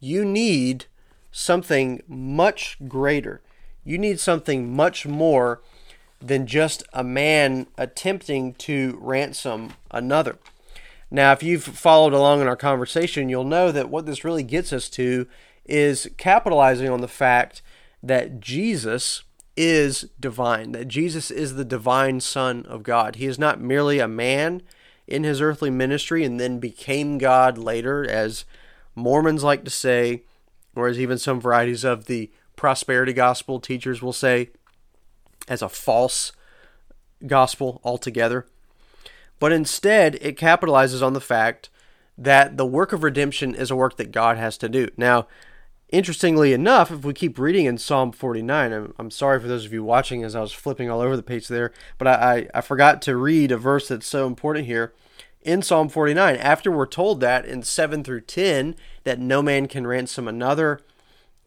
You 0.00 0.24
need 0.24 0.86
something 1.32 2.02
much 2.06 2.78
greater. 2.86 3.42
You 3.84 3.98
need 3.98 4.20
something 4.20 4.74
much 4.74 5.06
more 5.06 5.60
than 6.20 6.46
just 6.46 6.82
a 6.92 7.04
man 7.04 7.66
attempting 7.76 8.54
to 8.54 8.98
ransom 9.00 9.72
another. 9.90 10.38
Now, 11.10 11.32
if 11.32 11.42
you've 11.42 11.64
followed 11.64 12.12
along 12.12 12.40
in 12.40 12.48
our 12.48 12.56
conversation, 12.56 13.28
you'll 13.28 13.44
know 13.44 13.72
that 13.72 13.88
what 13.88 14.04
this 14.04 14.24
really 14.24 14.42
gets 14.42 14.72
us 14.72 14.88
to 14.90 15.26
is 15.64 16.10
capitalizing 16.16 16.88
on 16.88 17.00
the 17.00 17.08
fact 17.08 17.62
that 18.02 18.40
Jesus 18.40 19.22
is 19.56 20.08
divine, 20.20 20.72
that 20.72 20.88
Jesus 20.88 21.30
is 21.30 21.54
the 21.54 21.64
divine 21.64 22.20
Son 22.20 22.64
of 22.66 22.82
God. 22.82 23.16
He 23.16 23.26
is 23.26 23.38
not 23.38 23.60
merely 23.60 23.98
a 23.98 24.08
man 24.08 24.62
in 25.06 25.24
his 25.24 25.40
earthly 25.40 25.70
ministry 25.70 26.24
and 26.24 26.38
then 26.38 26.58
became 26.58 27.18
God 27.18 27.56
later, 27.58 28.08
as 28.08 28.44
Mormons 28.94 29.42
like 29.42 29.64
to 29.64 29.70
say, 29.70 30.22
or 30.76 30.88
as 30.88 31.00
even 31.00 31.18
some 31.18 31.40
varieties 31.40 31.84
of 31.84 32.04
the 32.04 32.30
prosperity 32.54 33.12
gospel 33.12 33.58
teachers 33.58 34.02
will 34.02 34.12
say, 34.12 34.50
as 35.48 35.62
a 35.62 35.68
false 35.68 36.32
gospel 37.26 37.80
altogether. 37.84 38.46
But 39.38 39.52
instead, 39.52 40.16
it 40.20 40.36
capitalizes 40.36 41.02
on 41.02 41.12
the 41.12 41.20
fact 41.20 41.70
that 42.16 42.56
the 42.56 42.66
work 42.66 42.92
of 42.92 43.04
redemption 43.04 43.54
is 43.54 43.70
a 43.70 43.76
work 43.76 43.96
that 43.96 44.10
God 44.10 44.36
has 44.36 44.58
to 44.58 44.68
do. 44.68 44.88
Now, 44.96 45.28
interestingly 45.88 46.52
enough, 46.52 46.90
if 46.90 47.04
we 47.04 47.14
keep 47.14 47.38
reading 47.38 47.66
in 47.66 47.78
Psalm 47.78 48.10
49, 48.10 48.72
I'm, 48.72 48.94
I'm 48.98 49.10
sorry 49.10 49.40
for 49.40 49.46
those 49.46 49.64
of 49.64 49.72
you 49.72 49.84
watching 49.84 50.24
as 50.24 50.34
I 50.34 50.40
was 50.40 50.52
flipping 50.52 50.90
all 50.90 51.00
over 51.00 51.16
the 51.16 51.22
page 51.22 51.48
there, 51.48 51.72
but 51.96 52.08
I, 52.08 52.12
I, 52.52 52.58
I 52.58 52.60
forgot 52.60 53.00
to 53.02 53.16
read 53.16 53.52
a 53.52 53.56
verse 53.56 53.88
that's 53.88 54.06
so 54.06 54.26
important 54.26 54.66
here. 54.66 54.92
In 55.42 55.62
Psalm 55.62 55.88
49, 55.88 56.36
after 56.36 56.70
we're 56.72 56.86
told 56.86 57.20
that 57.20 57.46
in 57.46 57.62
7 57.62 58.02
through 58.02 58.22
10, 58.22 58.74
that 59.04 59.20
no 59.20 59.40
man 59.40 59.68
can 59.68 59.86
ransom 59.86 60.26
another, 60.26 60.80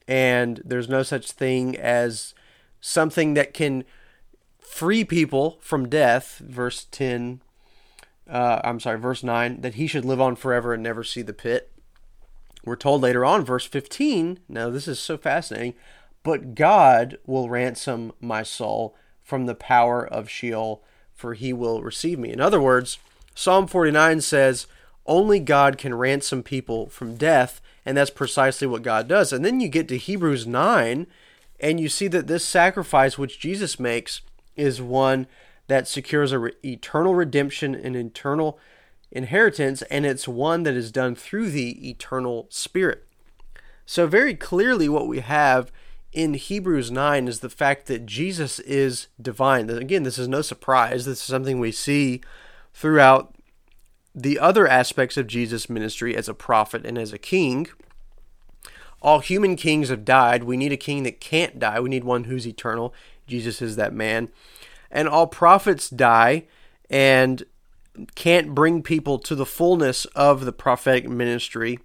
and 0.07 0.61
there's 0.63 0.89
no 0.89 1.03
such 1.03 1.31
thing 1.31 1.75
as 1.77 2.33
something 2.81 3.35
that 3.35 3.53
can 3.53 3.85
free 4.59 5.03
people 5.03 5.59
from 5.61 5.87
death, 5.87 6.39
verse 6.39 6.87
10 6.91 7.41
uh, 8.31 8.61
I'm 8.63 8.79
sorry, 8.79 8.97
verse 8.97 9.23
9, 9.23 9.61
that 9.61 9.75
he 9.75 9.87
should 9.87 10.05
live 10.05 10.21
on 10.21 10.37
forever 10.37 10.73
and 10.73 10.81
never 10.81 11.03
see 11.03 11.21
the 11.21 11.33
pit. 11.33 11.69
We're 12.63 12.77
told 12.77 13.01
later 13.01 13.25
on, 13.25 13.43
verse 13.43 13.65
15, 13.65 14.39
now 14.47 14.69
this 14.69 14.87
is 14.87 14.99
so 14.99 15.17
fascinating, 15.17 15.73
but 16.23 16.55
God 16.55 17.17
will 17.25 17.49
ransom 17.49 18.13
my 18.21 18.43
soul 18.43 18.95
from 19.21 19.45
the 19.45 19.55
power 19.55 20.07
of 20.07 20.29
Sheol, 20.29 20.81
for 21.13 21.33
he 21.33 21.51
will 21.51 21.81
receive 21.81 22.19
me. 22.19 22.31
In 22.31 22.39
other 22.39 22.61
words, 22.61 22.99
Psalm 23.35 23.67
49 23.67 24.21
says, 24.21 24.67
only 25.05 25.39
God 25.39 25.77
can 25.77 25.95
ransom 25.95 26.43
people 26.43 26.87
from 26.87 27.15
death, 27.15 27.59
and 27.85 27.97
that's 27.97 28.11
precisely 28.11 28.67
what 28.67 28.83
God 28.83 29.07
does. 29.07 29.33
And 29.33 29.43
then 29.43 29.59
you 29.59 29.67
get 29.67 29.87
to 29.89 29.97
Hebrews 29.97 30.47
9, 30.47 31.07
and 31.61 31.79
you 31.79 31.87
see 31.87 32.07
that 32.07 32.27
this 32.27 32.43
sacrifice 32.43 33.17
which 33.17 33.39
Jesus 33.39 33.79
makes 33.79 34.21
is 34.55 34.81
one 34.81 35.27
that 35.67 35.87
secures 35.87 36.31
a 36.31 36.39
re- 36.39 36.53
eternal 36.65 37.15
redemption 37.15 37.75
and 37.75 37.95
eternal 37.95 38.59
inheritance, 39.11 39.81
and 39.83 40.05
it's 40.05 40.27
one 40.27 40.63
that 40.63 40.73
is 40.73 40.91
done 40.91 41.15
through 41.15 41.51
the 41.51 41.89
eternal 41.89 42.47
Spirit. 42.49 43.05
So, 43.85 44.07
very 44.07 44.35
clearly, 44.35 44.89
what 44.89 45.07
we 45.07 45.19
have 45.19 45.71
in 46.11 46.33
Hebrews 46.33 46.91
9 46.91 47.27
is 47.27 47.39
the 47.39 47.49
fact 47.49 47.85
that 47.87 48.05
Jesus 48.05 48.59
is 48.59 49.07
divine. 49.21 49.69
Again, 49.69 50.03
this 50.03 50.17
is 50.17 50.27
no 50.27 50.41
surprise. 50.41 51.05
This 51.05 51.19
is 51.19 51.23
something 51.23 51.59
we 51.59 51.71
see 51.71 52.21
throughout 52.73 53.35
the 54.13 54.39
other 54.39 54.67
aspects 54.67 55.15
of 55.15 55.27
Jesus' 55.27 55.69
ministry 55.69 56.15
as 56.15 56.27
a 56.27 56.33
prophet 56.33 56.85
and 56.85 56.97
as 56.97 57.13
a 57.13 57.17
king. 57.17 57.67
All 59.01 59.19
human 59.19 59.55
kings 59.55 59.89
have 59.89 60.05
died. 60.05 60.43
We 60.43 60.57
need 60.57 60.71
a 60.71 60.77
king 60.77 61.03
that 61.03 61.19
can't 61.19 61.59
die. 61.59 61.79
We 61.79 61.89
need 61.89 62.03
one 62.03 62.25
who's 62.25 62.47
eternal. 62.47 62.93
Jesus 63.27 63.61
is 63.61 63.75
that 63.77 63.93
man 63.93 64.29
and 64.91 65.07
all 65.07 65.25
prophets 65.25 65.89
die 65.89 66.43
and 66.89 67.43
can't 68.15 68.53
bring 68.53 68.83
people 68.83 69.17
to 69.19 69.35
the 69.35 69.45
fullness 69.45 70.05
of 70.05 70.45
the 70.45 70.51
prophetic 70.51 71.09
ministry 71.09 71.79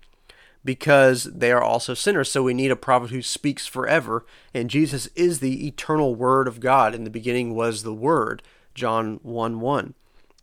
because 0.64 1.24
they 1.24 1.52
are 1.52 1.62
also 1.62 1.94
sinners. 1.94 2.30
So 2.30 2.42
we 2.42 2.52
need 2.52 2.72
a 2.72 2.76
prophet 2.76 3.10
who 3.10 3.22
speaks 3.22 3.66
forever. 3.66 4.26
And 4.52 4.68
Jesus 4.68 5.06
is 5.14 5.38
the 5.38 5.66
eternal 5.66 6.16
Word 6.16 6.48
of 6.48 6.58
God. 6.58 6.94
In 6.94 7.04
the 7.04 7.10
beginning 7.10 7.54
was 7.54 7.82
the 7.82 7.94
Word, 7.94 8.42
John 8.74 9.20
1 9.22 9.60
1. 9.60 9.94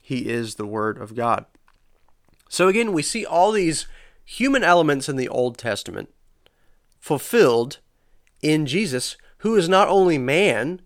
He 0.02 0.30
is 0.30 0.56
the 0.56 0.66
Word 0.66 0.98
of 0.98 1.16
God. 1.16 1.46
So 2.48 2.68
again, 2.68 2.94
we 2.94 3.02
see 3.02 3.26
all 3.26 3.52
these 3.52 3.88
human 4.24 4.64
elements 4.64 5.10
in 5.10 5.18
the 5.18 5.28
Old 5.28 5.58
Testament 5.58 6.10
fulfilled 7.04 7.80
in 8.42 8.66
Jesus, 8.66 9.18
who 9.40 9.58
is 9.58 9.68
not 9.68 9.90
only 9.90 10.18
man, 10.18 10.82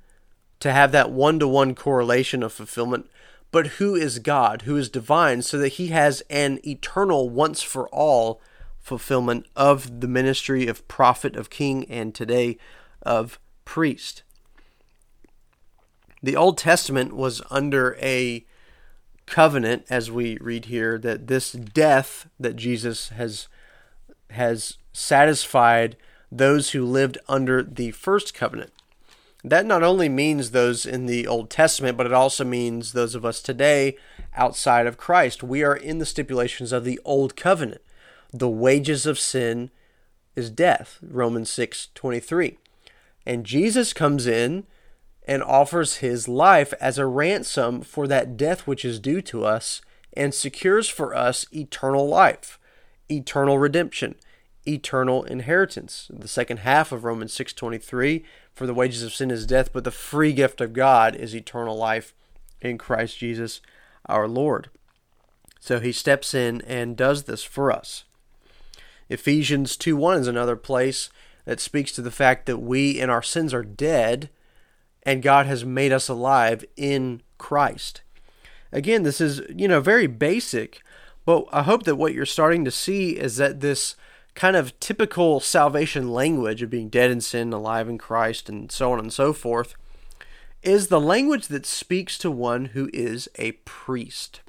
to 0.59 0.71
have 0.71 0.91
that 0.91 1.11
one 1.11 1.37
to 1.37 1.47
one 1.47 1.75
correlation 1.75 2.41
of 2.41 2.51
fulfillment, 2.51 3.07
but 3.51 3.67
who 3.77 3.93
is 3.93 4.17
God, 4.17 4.63
who 4.63 4.75
is 4.77 4.89
divine, 4.89 5.43
so 5.43 5.59
that 5.59 5.73
he 5.73 5.89
has 5.89 6.23
an 6.27 6.59
eternal, 6.65 7.29
once 7.29 7.61
for 7.61 7.87
all 7.89 8.41
fulfillment 8.79 9.45
of 9.55 10.01
the 10.01 10.07
ministry 10.07 10.65
of 10.65 10.87
prophet, 10.87 11.35
of 11.35 11.51
king, 11.51 11.85
and 11.87 12.15
today 12.15 12.57
of 13.03 13.39
priest. 13.63 14.23
The 16.23 16.35
Old 16.35 16.57
Testament 16.57 17.15
was 17.15 17.43
under 17.51 17.95
a 18.01 18.43
covenant, 19.27 19.85
as 19.87 20.09
we 20.09 20.39
read 20.41 20.65
here, 20.65 20.97
that 20.97 21.27
this 21.27 21.51
death 21.51 22.27
that 22.39 22.55
Jesus 22.55 23.09
has 23.09 23.47
has 24.31 24.79
satisfied 24.91 25.95
those 26.31 26.71
who 26.71 26.85
lived 26.85 27.17
under 27.27 27.63
the 27.63 27.91
first 27.91 28.33
covenant. 28.33 28.71
That 29.43 29.65
not 29.65 29.83
only 29.83 30.09
means 30.09 30.51
those 30.51 30.85
in 30.85 31.05
the 31.05 31.27
Old 31.27 31.49
Testament, 31.49 31.97
but 31.97 32.05
it 32.05 32.13
also 32.13 32.43
means 32.43 32.91
those 32.91 33.15
of 33.15 33.23
us 33.23 33.41
today 33.41 33.95
outside 34.35 34.87
of 34.87 34.97
Christ. 34.97 35.43
We 35.43 35.63
are 35.63 35.75
in 35.75 35.99
the 35.99 36.05
stipulations 36.05 36.71
of 36.71 36.83
the 36.83 36.99
Old 37.05 37.35
Covenant. 37.35 37.81
The 38.33 38.49
wages 38.49 39.05
of 39.05 39.19
sin 39.19 39.71
is 40.35 40.49
death, 40.49 40.99
Romans 41.01 41.49
6 41.49 41.89
23. 41.93 42.57
And 43.25 43.45
Jesus 43.45 43.93
comes 43.93 44.27
in 44.27 44.65
and 45.27 45.43
offers 45.43 45.97
his 45.97 46.27
life 46.27 46.73
as 46.79 46.97
a 46.97 47.05
ransom 47.05 47.81
for 47.81 48.07
that 48.07 48.37
death 48.37 48.65
which 48.65 48.85
is 48.85 48.99
due 48.99 49.21
to 49.21 49.43
us 49.43 49.81
and 50.13 50.33
secures 50.33 50.87
for 50.89 51.13
us 51.13 51.45
eternal 51.53 52.07
life, 52.07 52.57
eternal 53.09 53.59
redemption, 53.59 54.15
eternal 54.67 55.23
inheritance. 55.23 56.09
The 56.11 56.27
second 56.27 56.57
half 56.57 56.91
of 56.91 57.03
Romans 57.03 57.33
6:23 57.33 58.23
for 58.53 58.67
the 58.67 58.73
wages 58.73 59.03
of 59.03 59.13
sin 59.13 59.31
is 59.31 59.45
death, 59.45 59.71
but 59.71 59.83
the 59.83 59.91
free 59.91 60.33
gift 60.33 60.61
of 60.61 60.73
God 60.73 61.15
is 61.15 61.35
eternal 61.35 61.77
life 61.77 62.13
in 62.61 62.77
Christ 62.77 63.17
Jesus 63.17 63.61
our 64.07 64.27
Lord. 64.27 64.69
So 65.59 65.79
he 65.79 65.91
steps 65.91 66.33
in 66.33 66.61
and 66.61 66.95
does 66.97 67.23
this 67.23 67.43
for 67.43 67.71
us. 67.71 68.05
Ephesians 69.09 69.77
2:1 69.77 70.19
is 70.19 70.27
another 70.27 70.55
place 70.55 71.09
that 71.45 71.59
speaks 71.59 71.91
to 71.93 72.01
the 72.01 72.11
fact 72.11 72.45
that 72.45 72.57
we 72.57 72.99
in 72.99 73.09
our 73.09 73.23
sins 73.23 73.53
are 73.53 73.63
dead 73.63 74.29
and 75.03 75.23
God 75.23 75.45
has 75.45 75.63
made 75.63 75.93
us 75.93 76.09
alive 76.09 76.65
in 76.75 77.21
Christ. 77.37 78.01
Again, 78.71 79.03
this 79.03 79.21
is, 79.21 79.41
you 79.55 79.67
know, 79.67 79.79
very 79.79 80.07
basic, 80.07 80.81
but 81.25 81.45
I 81.53 81.63
hope 81.63 81.83
that 81.83 81.95
what 81.95 82.13
you're 82.13 82.25
starting 82.25 82.65
to 82.65 82.71
see 82.71 83.11
is 83.11 83.37
that 83.37 83.61
this 83.61 83.95
kind 84.37 84.55
of 84.55 84.79
typical 84.79 85.39
salvation 85.39 86.09
language 86.11 86.61
of 86.61 86.69
being 86.69 86.89
dead 86.89 87.09
in 87.09 87.19
sin, 87.19 87.51
alive 87.51 87.89
in 87.89 87.97
Christ, 87.97 88.47
and 88.47 88.71
so 88.71 88.93
on 88.93 88.99
and 88.99 89.11
so 89.11 89.33
forth, 89.33 89.73
is 90.61 90.87
the 90.87 91.01
language 91.01 91.47
that 91.47 91.65
speaks 91.65 92.19
to 92.19 92.29
one 92.29 92.65
who 92.65 92.87
is 92.93 93.27
a 93.35 93.53
priest. 93.65 94.41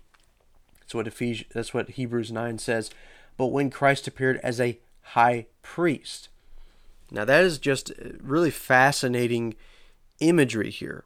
That's 0.80 0.94
what 0.94 1.06
Ephesians, 1.06 1.50
that's 1.54 1.72
what 1.72 1.88
Hebrews 1.88 2.30
9 2.30 2.58
says. 2.58 2.90
But 3.38 3.46
when 3.46 3.70
Christ 3.70 4.06
appeared 4.06 4.38
as 4.42 4.60
a 4.60 4.78
high 5.12 5.46
priest. 5.62 6.28
Now 7.10 7.24
that 7.24 7.42
is 7.42 7.58
just 7.58 7.90
uh, 7.90 8.10
really 8.20 8.50
fascinating 8.50 9.54
imagery 10.20 10.70
here. 10.70 11.04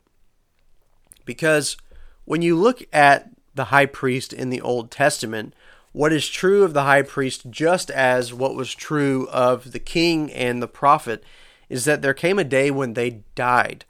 Because 1.25 1.77
when 2.25 2.43
you 2.43 2.57
look 2.57 2.83
at 2.93 3.31
the 3.55 3.67
high 3.67 3.87
priest 3.87 4.33
in 4.33 4.51
the 4.51 4.61
Old 4.61 4.91
Testament, 4.91 5.55
what 5.93 6.13
is 6.13 6.29
true 6.29 6.65
of 6.65 6.75
the 6.75 6.83
high 6.83 7.03
priest, 7.03 7.51
just 7.51 7.91
as 7.91 8.33
what 8.33 8.55
was 8.55 8.75
true 8.75 9.29
of 9.31 9.73
the 9.73 9.79
king 9.79 10.33
and 10.33 10.63
the 10.63 10.69
prophet, 10.69 11.23
is 11.69 11.85
that 11.85 12.03
there 12.03 12.15
came 12.15 12.39
a 12.39 12.45
day 12.45 12.71
when 12.71 12.95
they 12.95 13.23
died. 13.35 13.85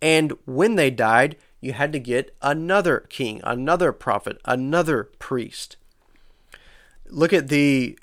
And 0.00 0.32
when 0.44 0.76
they 0.76 0.90
died, 0.90 1.36
you 1.60 1.72
had 1.72 1.92
to 1.92 1.98
get 1.98 2.34
another 2.40 3.00
king, 3.08 3.40
another 3.42 3.92
prophet, 3.92 4.38
another 4.44 5.04
priest. 5.18 5.76
Look 7.08 7.32
at 7.32 7.48
the 7.48 7.98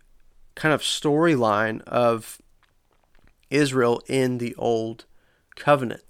kind 0.55 0.74
of 0.74 0.81
storyline 0.81 1.81
of 1.83 2.41
Israel 3.50 4.01
in 4.07 4.39
the 4.39 4.55
Old 4.55 5.05
Covenant. 5.55 6.03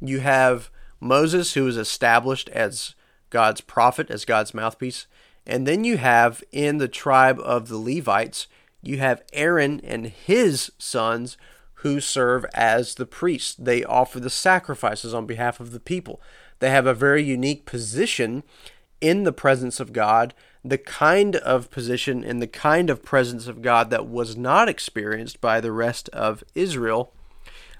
You 0.00 0.20
have 0.20 0.70
Moses, 1.00 1.54
who 1.54 1.66
is 1.66 1.76
established 1.76 2.48
as 2.50 2.94
God's 3.30 3.60
prophet, 3.60 4.10
as 4.10 4.24
God's 4.24 4.52
mouthpiece. 4.52 5.06
And 5.46 5.66
then 5.66 5.84
you 5.84 5.98
have 5.98 6.42
in 6.52 6.78
the 6.78 6.88
tribe 6.88 7.38
of 7.40 7.68
the 7.68 7.78
Levites, 7.78 8.46
you 8.82 8.98
have 8.98 9.22
Aaron 9.32 9.80
and 9.84 10.06
his 10.06 10.72
sons 10.78 11.36
who 11.84 12.00
serve 12.00 12.46
as 12.54 12.94
the 12.94 13.06
priests. 13.06 13.54
They 13.54 13.84
offer 13.84 14.18
the 14.18 14.30
sacrifices 14.30 15.12
on 15.12 15.26
behalf 15.26 15.60
of 15.60 15.72
the 15.72 15.80
people. 15.80 16.20
They 16.60 16.70
have 16.70 16.86
a 16.86 16.94
very 16.94 17.22
unique 17.22 17.66
position 17.66 18.42
in 19.00 19.24
the 19.24 19.32
presence 19.32 19.80
of 19.80 19.92
God, 19.92 20.32
the 20.64 20.78
kind 20.78 21.36
of 21.36 21.70
position 21.70 22.24
and 22.24 22.40
the 22.40 22.46
kind 22.46 22.88
of 22.88 23.02
presence 23.02 23.46
of 23.46 23.60
God 23.60 23.90
that 23.90 24.06
was 24.06 24.34
not 24.34 24.68
experienced 24.68 25.42
by 25.42 25.60
the 25.60 25.72
rest 25.72 26.08
of 26.10 26.42
Israel. 26.54 27.12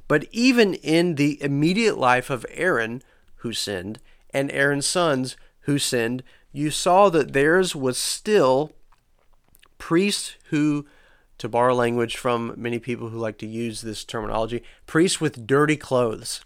But 0.06 0.26
even 0.33 0.75
in 0.75 1.14
the 1.14 1.42
immediate 1.42 1.97
life 1.97 2.28
of 2.28 2.44
Aaron, 2.50 3.02
who 3.37 3.54
sinned, 3.54 4.00
and 4.35 4.52
Aaron's 4.52 4.87
sons 4.87 5.37
who 5.61 5.78
sinned, 5.78 6.23
you 6.54 6.70
saw 6.70 7.11
that 7.11 7.32
theirs 7.32 7.75
was 7.75 7.99
still 7.99 8.70
priests 9.76 10.37
who, 10.50 10.87
to 11.37 11.49
borrow 11.49 11.75
language 11.75 12.16
from 12.16 12.54
many 12.56 12.78
people 12.78 13.08
who 13.08 13.18
like 13.18 13.38
to 13.38 13.46
use 13.46 13.82
this 13.82 14.04
terminology, 14.04 14.62
priests 14.87 15.20
with 15.20 15.49
dirty 15.49 15.76
clothes. 15.76 16.42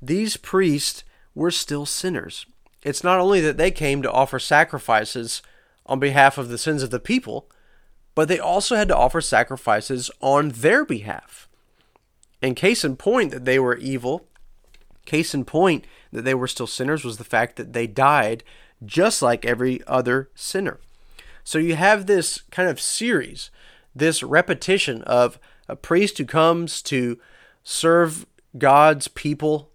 These 0.00 0.36
priests 0.36 1.04
were 1.34 1.50
still 1.50 1.86
sinners. 1.86 2.44
It's 2.82 3.02
not 3.02 3.18
only 3.18 3.40
that 3.40 3.56
they 3.56 3.70
came 3.70 4.02
to 4.02 4.12
offer 4.12 4.38
sacrifices 4.38 5.40
on 5.86 5.98
behalf 5.98 6.36
of 6.36 6.50
the 6.50 6.58
sins 6.58 6.82
of 6.82 6.90
the 6.90 7.00
people, 7.00 7.50
but 8.14 8.28
they 8.28 8.38
also 8.38 8.76
had 8.76 8.88
to 8.88 8.96
offer 8.96 9.22
sacrifices 9.22 10.10
on 10.20 10.50
their 10.50 10.84
behalf. 10.84 11.48
And 12.42 12.54
case 12.54 12.84
in 12.84 12.96
point 12.96 13.30
that 13.30 13.46
they 13.46 13.58
were 13.58 13.76
evil, 13.78 14.26
case 15.06 15.32
in 15.32 15.46
point 15.46 15.86
that 16.12 16.22
they 16.22 16.34
were 16.34 16.46
still 16.46 16.66
sinners 16.66 17.04
was 17.04 17.16
the 17.16 17.24
fact 17.24 17.56
that 17.56 17.72
they 17.72 17.86
died 17.86 18.44
just 18.84 19.22
like 19.22 19.44
every 19.44 19.80
other 19.86 20.30
sinner. 20.34 20.80
So 21.44 21.58
you 21.58 21.76
have 21.76 22.06
this 22.06 22.42
kind 22.50 22.68
of 22.68 22.80
series, 22.80 23.50
this 23.94 24.22
repetition 24.22 25.02
of 25.02 25.38
a 25.68 25.76
priest 25.76 26.18
who 26.18 26.24
comes 26.24 26.82
to 26.82 27.18
serve 27.62 28.26
God's 28.56 29.08
people 29.08 29.70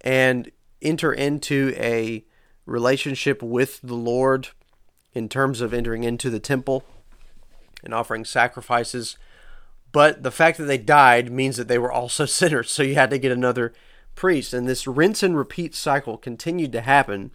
and 0.00 0.50
enter 0.80 1.12
into 1.12 1.74
a 1.76 2.24
relationship 2.66 3.42
with 3.42 3.80
the 3.82 3.94
Lord 3.94 4.48
in 5.12 5.28
terms 5.28 5.60
of 5.60 5.74
entering 5.74 6.04
into 6.04 6.30
the 6.30 6.40
temple 6.40 6.84
and 7.84 7.92
offering 7.92 8.24
sacrifices. 8.24 9.16
But 9.92 10.22
the 10.22 10.30
fact 10.30 10.58
that 10.58 10.64
they 10.64 10.78
died 10.78 11.30
means 11.30 11.56
that 11.56 11.68
they 11.68 11.78
were 11.78 11.92
also 11.92 12.24
sinners, 12.26 12.70
so 12.70 12.82
you 12.82 12.94
had 12.94 13.10
to 13.10 13.18
get 13.18 13.32
another 13.32 13.72
priest. 14.14 14.52
And 14.52 14.66
this 14.66 14.86
rinse 14.86 15.22
and 15.22 15.36
repeat 15.36 15.74
cycle 15.74 16.16
continued 16.16 16.72
to 16.72 16.80
happen. 16.80 17.30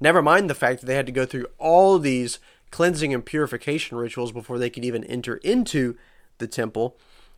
Never 0.00 0.22
mind 0.22 0.48
the 0.48 0.54
fact 0.54 0.80
that 0.80 0.86
they 0.86 0.94
had 0.94 1.06
to 1.06 1.12
go 1.12 1.26
through 1.26 1.46
all 1.58 1.98
these 1.98 2.38
cleansing 2.70 3.12
and 3.12 3.24
purification 3.24 3.96
rituals 3.96 4.32
before 4.32 4.58
they 4.58 4.70
could 4.70 4.84
even 4.84 5.04
enter 5.04 5.36
into 5.38 5.96
the 6.38 6.46
temple. 6.46 6.96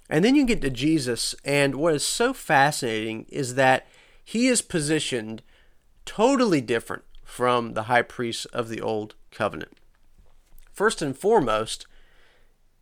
And 0.08 0.24
then 0.24 0.34
you 0.34 0.44
get 0.44 0.60
to 0.62 0.70
Jesus, 0.70 1.34
and 1.44 1.76
what 1.76 1.94
is 1.94 2.04
so 2.04 2.32
fascinating 2.32 3.26
is 3.28 3.54
that 3.54 3.86
he 4.24 4.48
is 4.48 4.60
positioned 4.60 5.42
totally 6.04 6.60
different 6.60 7.04
from 7.23 7.75
the 7.75 7.84
high 7.84 8.02
priests 8.02 8.44
of 8.46 8.68
the 8.68 8.80
old 8.80 9.14
covenant. 9.30 9.78
First 10.73 11.00
and 11.00 11.16
foremost, 11.16 11.86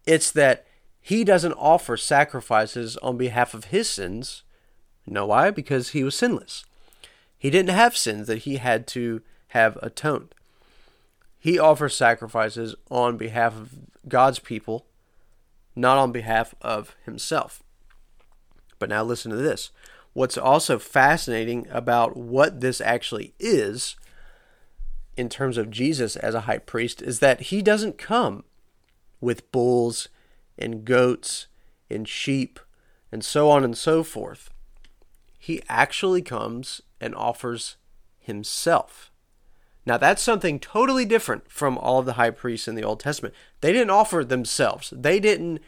it's 0.06 0.30
that 0.30 0.66
he 1.00 1.24
doesn't 1.24 1.52
offer 1.52 1.96
sacrifices 1.96 2.96
on 2.98 3.18
behalf 3.18 3.52
of 3.52 3.66
his 3.66 3.88
sins. 3.90 4.42
know 5.06 5.26
why? 5.26 5.50
Because 5.50 5.90
he 5.90 6.02
was 6.02 6.14
sinless. 6.14 6.64
He 7.38 7.50
didn't 7.50 7.74
have 7.74 7.96
sins 7.96 8.26
that 8.26 8.38
he 8.38 8.56
had 8.56 8.86
to 8.88 9.22
have 9.48 9.78
atoned. 9.82 10.34
He 11.38 11.58
offers 11.58 11.96
sacrifices 11.96 12.74
on 12.90 13.16
behalf 13.16 13.56
of 13.56 13.70
God's 14.08 14.38
people, 14.38 14.87
not 15.76 15.98
on 15.98 16.12
behalf 16.12 16.54
of 16.61 16.96
himself. 17.04 17.62
But 18.78 18.88
now 18.88 19.02
listen 19.04 19.30
to 19.30 19.37
this. 19.37 19.70
What's 20.12 20.37
also 20.37 20.78
fascinating 20.78 21.66
about 21.70 22.16
what 22.16 22.61
this 22.61 22.80
actually 22.80 23.34
is 23.38 23.96
in 25.16 25.28
terms 25.28 25.56
of 25.56 25.70
Jesus 25.70 26.16
as 26.16 26.34
a 26.34 26.42
high 26.42 26.58
priest 26.58 27.02
is 27.02 27.20
that 27.20 27.40
he 27.42 27.62
doesn't 27.62 27.98
come 27.98 28.44
with 29.20 29.50
bulls 29.52 30.08
and 30.58 30.84
goats 30.84 31.46
and 31.90 32.08
sheep 32.08 32.61
and 33.11 33.24
so 33.24 33.50
on 33.50 33.64
and 33.64 33.76
so 33.76 34.02
forth. 34.02 34.50
He 35.38 35.62
actually 35.68 36.22
comes 36.22 36.82
and 37.00 37.14
offers 37.14 37.76
himself. 38.18 39.11
Now, 39.88 39.96
that's 39.96 40.20
something 40.20 40.61
totally 40.61 41.07
different 41.07 41.51
from 41.51 41.79
all 41.79 41.98
of 41.98 42.05
the 42.05 42.12
high 42.12 42.29
priests 42.29 42.68
in 42.68 42.74
the 42.74 42.85
Old 42.85 43.01
Testament. 43.01 43.35
They 43.62 43.72
didn't 43.72 43.88
offer 43.88 44.22
themselves, 44.22 44.92
they 44.94 45.18
didn't 45.18 45.61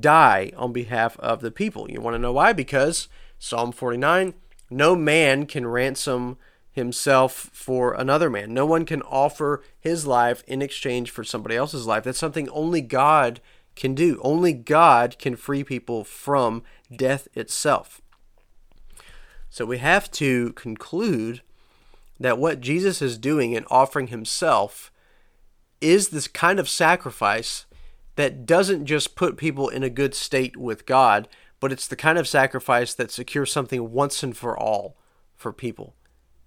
die 0.00 0.52
on 0.54 0.74
behalf 0.74 1.18
of 1.18 1.40
the 1.40 1.50
people. 1.50 1.90
You 1.90 2.02
want 2.02 2.14
to 2.14 2.18
know 2.18 2.32
why? 2.32 2.52
Because 2.52 3.08
Psalm 3.38 3.72
49 3.72 4.34
no 4.68 4.94
man 4.94 5.46
can 5.46 5.66
ransom 5.66 6.36
himself 6.72 7.50
for 7.52 7.94
another 7.94 8.28
man. 8.28 8.52
No 8.52 8.66
one 8.66 8.84
can 8.84 9.00
offer 9.02 9.62
his 9.80 10.06
life 10.06 10.42
in 10.46 10.60
exchange 10.60 11.10
for 11.10 11.24
somebody 11.24 11.56
else's 11.56 11.86
life. 11.86 12.04
That's 12.04 12.18
something 12.18 12.50
only 12.50 12.82
God 12.82 13.40
can 13.76 13.94
do. 13.94 14.20
Only 14.22 14.52
God 14.52 15.18
can 15.18 15.36
free 15.36 15.64
people 15.64 16.04
from 16.04 16.64
death 16.94 17.28
itself. 17.34 18.02
So 19.48 19.64
we 19.64 19.78
have 19.78 20.10
to 20.12 20.52
conclude 20.52 21.40
that 22.24 22.38
what 22.38 22.62
Jesus 22.62 23.02
is 23.02 23.18
doing 23.18 23.52
in 23.52 23.66
offering 23.70 24.06
himself 24.06 24.90
is 25.82 26.08
this 26.08 26.26
kind 26.26 26.58
of 26.58 26.70
sacrifice 26.70 27.66
that 28.16 28.46
doesn't 28.46 28.86
just 28.86 29.14
put 29.14 29.36
people 29.36 29.68
in 29.68 29.82
a 29.82 29.90
good 29.90 30.14
state 30.14 30.56
with 30.56 30.86
God, 30.86 31.28
but 31.60 31.70
it's 31.70 31.86
the 31.86 31.96
kind 31.96 32.16
of 32.16 32.26
sacrifice 32.26 32.94
that 32.94 33.10
secures 33.10 33.52
something 33.52 33.92
once 33.92 34.22
and 34.22 34.34
for 34.34 34.58
all 34.58 34.96
for 35.36 35.52
people. 35.52 35.96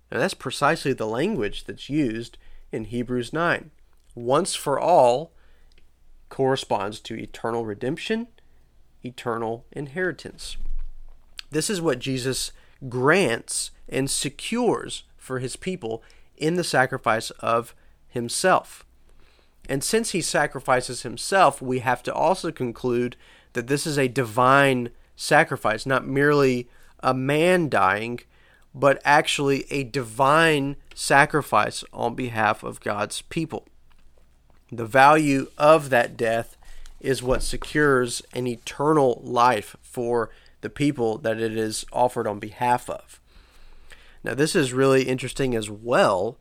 And 0.10 0.20
that's 0.20 0.34
precisely 0.34 0.94
the 0.94 1.06
language 1.06 1.66
that's 1.66 1.92
used 1.92 2.40
in 2.72 2.86
Hebrews 2.86 3.32
9. 3.32 3.70
Once 4.16 4.56
for 4.56 4.80
all 4.80 5.32
corresponds 6.30 7.00
to 7.02 7.14
eternal 7.14 7.68
redemption, 7.68 8.30
eternal 9.06 9.68
inheritance. 9.72 10.58
This 11.52 11.70
is 11.70 11.80
what 11.80 12.00
Jesus 12.00 12.52
grants 12.90 13.70
and 13.88 14.10
secures 14.10 15.04
for 15.28 15.40
his 15.40 15.56
people 15.56 16.02
in 16.38 16.56
the 16.56 16.64
sacrifice 16.64 17.30
of 17.32 17.76
himself. 18.08 18.86
And 19.70 19.84
since 19.84 20.12
he 20.12 20.22
sacrifices 20.22 21.04
himself, 21.04 21.62
we 21.62 21.80
have 21.80 22.02
to 22.04 22.14
also 22.14 22.52
conclude 22.52 23.18
that 23.54 23.68
this 23.68 23.86
is 23.86 23.98
a 23.98 24.08
divine 24.08 24.90
sacrifice, 25.16 25.86
not 25.86 26.08
merely 26.08 26.70
a 27.02 27.14
man 27.14 27.70
dying, 27.70 28.22
but 28.74 29.02
actually 29.04 29.66
a 29.72 29.84
divine 29.84 30.78
sacrifice 30.96 31.84
on 31.92 32.16
behalf 32.16 32.64
of 32.64 32.80
God's 32.80 33.22
people. 33.24 33.68
The 34.72 34.86
value 34.86 35.48
of 35.58 35.90
that 35.90 36.16
death 36.16 36.58
is 37.00 37.24
what 37.24 37.44
secures 37.44 38.22
an 38.34 38.48
eternal 38.48 39.22
life 39.24 39.76
for 39.82 40.30
the 40.62 40.70
people 40.70 41.18
that 41.20 41.40
it 41.40 41.56
is 41.56 41.86
offered 41.92 42.28
on 42.28 42.40
behalf 42.40 42.90
of. 42.90 43.20
Now, 44.24 44.34
this 44.34 44.56
is 44.56 44.74
really 44.74 45.04
interesting 45.04 45.56
as 45.56 45.70
well 45.70 46.38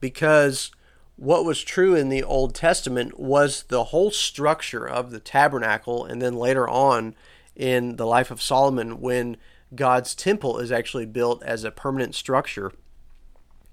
because 0.00 0.70
what 1.16 1.44
was 1.44 1.62
true 1.62 1.94
in 1.94 2.08
the 2.08 2.22
Old 2.22 2.54
Testament 2.54 3.18
was 3.18 3.64
the 3.64 3.84
whole 3.84 4.10
structure 4.10 4.88
of 4.88 5.10
the 5.10 5.18
tabernacle, 5.18 6.04
and 6.04 6.22
then 6.22 6.34
later 6.34 6.68
on 6.68 7.16
in 7.56 7.96
the 7.96 8.06
life 8.06 8.30
of 8.30 8.40
Solomon, 8.40 9.00
when 9.00 9.36
God's 9.74 10.14
temple 10.14 10.58
is 10.58 10.70
actually 10.70 11.06
built 11.06 11.42
as 11.42 11.64
a 11.64 11.72
permanent 11.72 12.14
structure, 12.14 12.72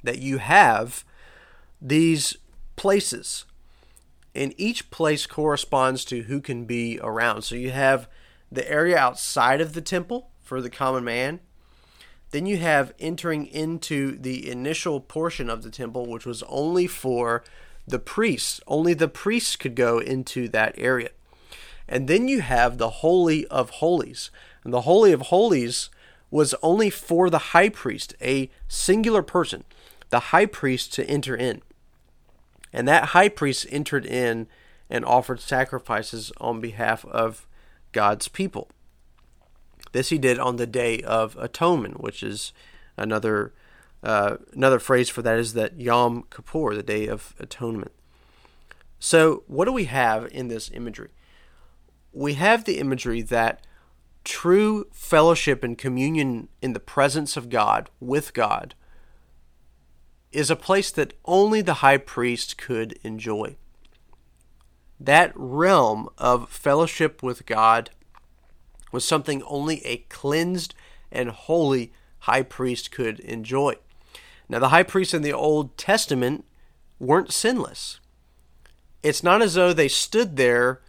that 0.04 0.20
you 0.20 0.40
have 0.40 1.06
these 1.82 2.36
places. 2.76 3.46
And 4.34 4.54
each 4.58 4.90
place 4.90 5.28
corresponds 5.28 6.04
to 6.06 6.24
who 6.24 6.42
can 6.42 6.66
be 6.66 7.00
around. 7.02 7.44
So 7.44 7.56
you 7.56 7.72
have 7.72 8.10
the 8.52 8.70
area 8.70 8.98
outside 8.98 9.62
of 9.62 9.74
the 9.74 9.82
temple 9.82 10.32
for 10.42 10.62
the 10.62 10.70
common 10.70 11.04
man. 11.04 11.40
Then 12.36 12.48
you 12.48 12.58
have 12.58 12.94
entering 13.00 13.46
into 13.46 14.18
the 14.18 14.52
initial 14.52 15.00
portion 15.00 15.50
of 15.50 15.64
the 15.64 15.70
temple, 15.70 16.06
which 16.06 16.26
was 16.26 16.44
only 16.50 16.86
for 16.86 17.46
the 17.88 17.98
priests. 17.98 18.60
Only 18.68 18.94
the 18.94 19.08
priests 19.08 19.56
could 19.56 19.74
go 19.74 20.00
into 20.00 20.50
that 20.50 20.76
area. 20.78 21.12
And 21.88 22.10
then 22.10 22.28
you 22.28 22.42
have 22.42 22.78
the 22.78 22.90
Holy 22.90 23.48
of 23.48 23.70
Holies, 23.70 24.32
And 24.66 24.74
the 24.74 24.82
Holy 24.82 25.14
of 25.14 25.22
Holies 25.22 25.90
was 26.30 26.54
only 26.62 26.90
for 26.90 27.30
the 27.30 27.56
high 27.56 27.70
priest, 27.70 28.14
a 28.22 28.50
singular 28.68 29.24
person, 29.24 29.64
the 30.10 30.36
high 30.36 30.46
priest 30.46 30.92
to 30.96 31.06
enter 31.06 31.38
in. 31.38 31.62
And 32.74 32.86
that 32.86 33.12
high 33.16 33.30
priest 33.30 33.66
entered 33.70 34.06
in 34.06 34.48
and 34.90 35.06
offered 35.06 35.40
sacrifices 35.40 36.34
on 36.42 36.60
behalf 36.60 37.06
of 37.06 37.48
God's 37.94 38.28
people. 38.28 38.68
This 39.96 40.10
he 40.10 40.18
did 40.18 40.40
on 40.40 40.58
the 40.58 40.68
Day 40.68 41.00
of 41.04 41.38
Atonement, 41.38 42.02
which 42.02 42.22
is 42.22 42.52
another 42.98 43.54
uh, 44.04 44.36
another 44.52 44.78
phrase 44.78 45.08
for 45.08 45.22
that 45.22 45.40
is 45.40 45.54
that 45.54 45.80
Yom 45.80 46.26
Kippur, 46.30 46.76
the 46.76 46.84
Day 46.84 47.08
of 47.08 47.34
Atonement. 47.40 47.94
So, 49.00 49.44
what 49.48 49.64
do 49.64 49.72
we 49.72 49.86
have 49.86 50.28
in 50.34 50.50
this 50.50 50.70
imagery? 50.74 51.12
We 52.12 52.34
have 52.34 52.66
the 52.66 52.78
imagery 52.78 53.22
that 53.22 53.66
true 54.26 54.88
fellowship 54.92 55.64
and 55.64 55.78
communion 55.78 56.50
in 56.62 56.74
the 56.74 56.82
presence 56.82 57.38
of 57.38 57.48
God, 57.48 57.90
with 58.02 58.34
God, 58.34 58.76
is 60.34 60.52
a 60.52 60.58
place 60.58 60.92
that 60.92 61.14
only 61.24 61.62
the 61.62 61.76
high 61.76 62.00
priest 62.00 62.58
could 62.58 63.00
enjoy. 63.02 63.56
That 65.00 65.32
realm 65.36 66.10
of 66.18 66.50
fellowship 66.50 67.24
with 67.24 67.46
God 67.46 67.92
was 68.96 69.06
something 69.06 69.44
only 69.44 69.86
a 69.86 69.98
cleansed 70.10 70.74
and 71.12 71.30
holy 71.30 71.94
high 72.20 72.42
priest 72.42 72.90
could 72.90 73.20
enjoy. 73.20 73.76
Now, 74.50 74.58
the 74.58 74.70
high 74.70 74.84
priests 74.84 75.14
in 75.14 75.22
the 75.22 75.34
Old 75.34 75.78
Testament 75.78 76.46
weren't 77.00 77.32
sinless. 77.32 78.00
It's 79.04 79.22
not 79.22 79.44
as 79.44 79.54
though 79.54 79.74
they 79.74 79.88
stood 79.88 80.36
there 80.36 80.82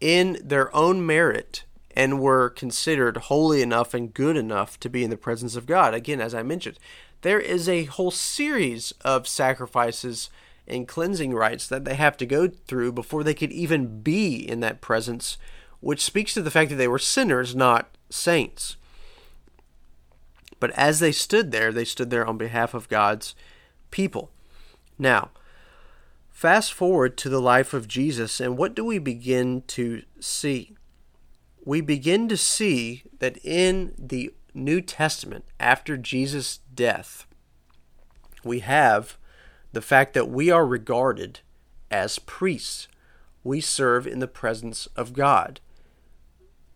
in 0.00 0.38
their 0.42 0.74
own 0.76 1.06
merit 1.06 1.64
and 1.94 2.20
were 2.20 2.50
considered 2.50 3.16
holy 3.16 3.62
enough 3.62 3.94
and 3.94 4.12
good 4.12 4.36
enough 4.36 4.78
to 4.80 4.90
be 4.90 5.04
in 5.04 5.10
the 5.10 5.16
presence 5.16 5.56
of 5.56 5.66
God. 5.66 5.94
Again, 5.94 6.20
as 6.20 6.34
I 6.34 6.42
mentioned, 6.42 6.78
there 7.22 7.40
is 7.40 7.68
a 7.68 7.84
whole 7.84 8.10
series 8.10 8.92
of 9.02 9.28
sacrifices 9.28 10.28
and 10.66 10.88
cleansing 10.88 11.34
rites 11.34 11.66
that 11.68 11.84
they 11.84 11.94
have 11.94 12.16
to 12.18 12.26
go 12.26 12.48
through 12.48 12.92
before 12.92 13.24
they 13.24 13.34
could 13.34 13.52
even 13.52 14.02
be 14.02 14.36
in 14.36 14.60
that 14.60 14.80
presence, 14.80 15.36
which 15.82 16.00
speaks 16.00 16.32
to 16.32 16.40
the 16.40 16.50
fact 16.50 16.70
that 16.70 16.76
they 16.76 16.88
were 16.88 16.98
sinners, 16.98 17.54
not 17.54 17.98
saints. 18.08 18.76
But 20.60 20.70
as 20.70 21.00
they 21.00 21.10
stood 21.10 21.50
there, 21.50 21.72
they 21.72 21.84
stood 21.84 22.08
there 22.08 22.24
on 22.24 22.38
behalf 22.38 22.72
of 22.72 22.88
God's 22.88 23.34
people. 23.90 24.30
Now, 24.96 25.30
fast 26.30 26.72
forward 26.72 27.16
to 27.18 27.28
the 27.28 27.40
life 27.40 27.74
of 27.74 27.88
Jesus, 27.88 28.40
and 28.40 28.56
what 28.56 28.76
do 28.76 28.84
we 28.84 28.98
begin 28.98 29.62
to 29.68 30.02
see? 30.20 30.76
We 31.64 31.80
begin 31.80 32.28
to 32.28 32.36
see 32.36 33.02
that 33.18 33.38
in 33.44 33.92
the 33.98 34.32
New 34.54 34.80
Testament, 34.80 35.44
after 35.58 35.96
Jesus' 35.96 36.60
death, 36.72 37.26
we 38.44 38.60
have 38.60 39.18
the 39.72 39.82
fact 39.82 40.14
that 40.14 40.28
we 40.28 40.48
are 40.48 40.64
regarded 40.64 41.40
as 41.90 42.20
priests. 42.20 42.86
We 43.42 43.60
serve 43.60 44.06
in 44.06 44.20
the 44.20 44.28
presence 44.28 44.86
of 44.94 45.12
God. 45.12 45.58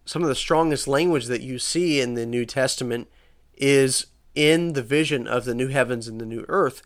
Some 0.07 0.23
of 0.23 0.29
the 0.29 0.37
strongest 0.37 0.87
language 0.87 1.27
that 1.27 1.42
you 1.42 1.59
see 1.59 2.01
in 2.01 2.14
the 2.14 2.25
New 2.25 2.47
Testament 2.47 3.09
is 3.57 4.07
in 4.37 4.75
the 4.75 4.83
vision 4.83 5.27
of 5.27 5.45
the 5.45 5.55
new 5.55 5.66
heavens 5.66 6.07
and 6.07 6.21
the 6.21 6.25
new 6.25 6.45
earth, 6.49 6.81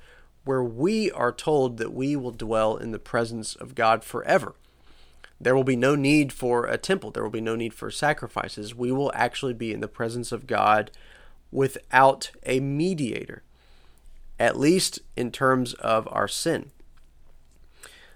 where 0.45 0.63
we 0.63 1.11
are 1.11 1.31
told 1.31 1.77
that 1.77 1.93
we 1.93 2.17
will 2.17 2.31
dwell 2.31 2.79
in 2.79 2.93
the 2.93 2.99
presence 2.99 3.55
of 3.55 3.75
God 3.75 4.03
forever. 4.05 4.55
There 5.39 5.55
will 5.55 5.65
be 5.65 5.77
no 5.77 5.95
need 5.95 6.33
for 6.33 6.65
a 6.65 6.79
temple, 6.79 7.11
there 7.11 7.23
will 7.23 7.31
be 7.31 7.43
no 7.43 7.57
need 7.57 7.75
for 7.75 7.91
sacrifices. 7.91 8.75
We 8.75 8.91
will 8.91 9.13
actually 9.15 9.55
be 9.55 9.75
in 9.75 9.81
the 9.81 9.89
presence 9.89 10.33
of 10.33 10.47
God 10.47 10.91
without 11.53 12.31
a 12.45 12.59
mediator, 12.61 13.43
at 14.39 14.59
least 14.59 14.99
in 15.15 15.31
terms 15.31 15.75
of 15.75 16.09
our 16.11 16.29
sin. 16.29 16.71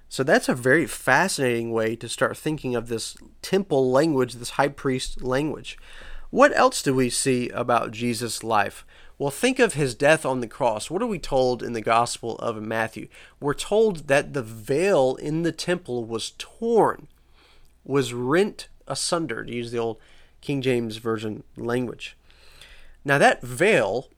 So 0.09 0.23
that's 0.23 0.49
a 0.49 0.55
very 0.55 0.87
fascinating 0.87 1.73
way 1.73 1.97
to 1.97 2.09
start 2.09 2.37
thinking 2.37 2.77
of 2.77 2.89
this 2.89 3.17
temple 3.43 3.91
language, 3.91 4.35
this 4.35 4.51
high 4.51 4.69
priest 4.69 5.23
language. 5.23 5.77
What 6.31 6.57
else 6.57 6.83
do 6.83 6.95
we 6.95 7.11
see 7.11 7.49
about 7.51 7.93
Jesus' 7.93 8.43
life? 8.43 8.85
Well, 9.19 9.31
think 9.31 9.59
of 9.59 9.75
his 9.75 9.95
death 9.95 10.27
on 10.27 10.41
the 10.41 10.49
cross. 10.49 10.91
What 10.91 11.03
are 11.03 11.07
we 11.07 11.21
told 11.21 11.63
in 11.63 11.73
the 11.73 11.81
Gospel 11.81 12.37
of 12.39 12.61
Matthew? 12.61 13.09
We're 13.41 13.55
told 13.55 14.09
that 14.09 14.33
the 14.33 14.43
veil 14.43 15.15
in 15.17 15.43
the 15.43 15.53
temple 15.53 16.05
was 16.05 16.33
torn, 16.39 17.07
was 17.85 18.13
rent 18.13 18.69
asunder, 18.89 19.45
to 19.45 19.53
use 19.53 19.71
the 19.71 19.79
old 19.79 19.99
King 20.41 20.61
James 20.61 20.97
Version 20.97 21.45
language. 21.57 22.17
Now, 23.05 23.19
that 23.19 23.43
veil 23.43 24.11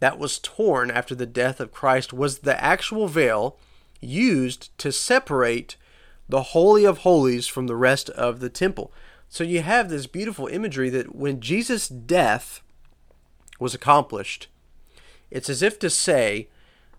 that 0.00 0.18
was 0.18 0.38
torn 0.38 0.90
after 0.90 1.14
the 1.14 1.26
death 1.26 1.60
of 1.60 1.72
Christ 1.72 2.12
was 2.12 2.38
the 2.38 2.62
actual 2.62 3.08
veil 3.08 3.58
used 4.00 4.76
to 4.78 4.92
separate 4.92 5.76
the 6.28 6.42
Holy 6.42 6.84
of 6.84 6.98
Holies 6.98 7.46
from 7.46 7.66
the 7.66 7.76
rest 7.76 8.10
of 8.10 8.40
the 8.40 8.50
temple. 8.50 8.92
So 9.28 9.44
you 9.44 9.62
have 9.62 9.88
this 9.88 10.06
beautiful 10.06 10.46
imagery 10.46 10.90
that 10.90 11.14
when 11.14 11.40
Jesus' 11.40 11.88
death 11.88 12.62
was 13.58 13.74
accomplished, 13.74 14.48
it's 15.30 15.50
as 15.50 15.62
if 15.62 15.78
to 15.80 15.90
say 15.90 16.48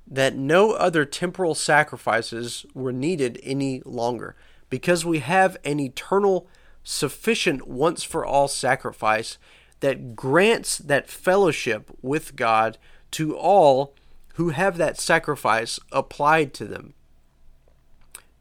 that 0.06 0.36
no 0.36 0.72
other 0.74 1.06
temporal 1.06 1.56
sacrifices 1.56 2.66
were 2.74 2.92
needed 2.92 3.40
any 3.44 3.82
longer 3.86 4.36
because 4.70 5.06
we 5.06 5.20
have 5.20 5.58
an 5.64 5.80
eternal, 5.80 6.48
sufficient, 6.84 7.68
once 7.68 8.04
for 8.04 8.26
all 8.26 8.48
sacrifice 8.48 9.38
that 9.80 10.16
grants 10.16 10.78
that 10.78 11.10
fellowship 11.10 11.92
with 12.02 12.36
God 12.36 12.78
to 13.12 13.36
all 13.36 13.94
who 14.40 14.52
have 14.52 14.78
that 14.78 14.98
sacrifice 14.98 15.82
applied 15.92 16.54
to 16.54 16.64
them. 16.64 16.94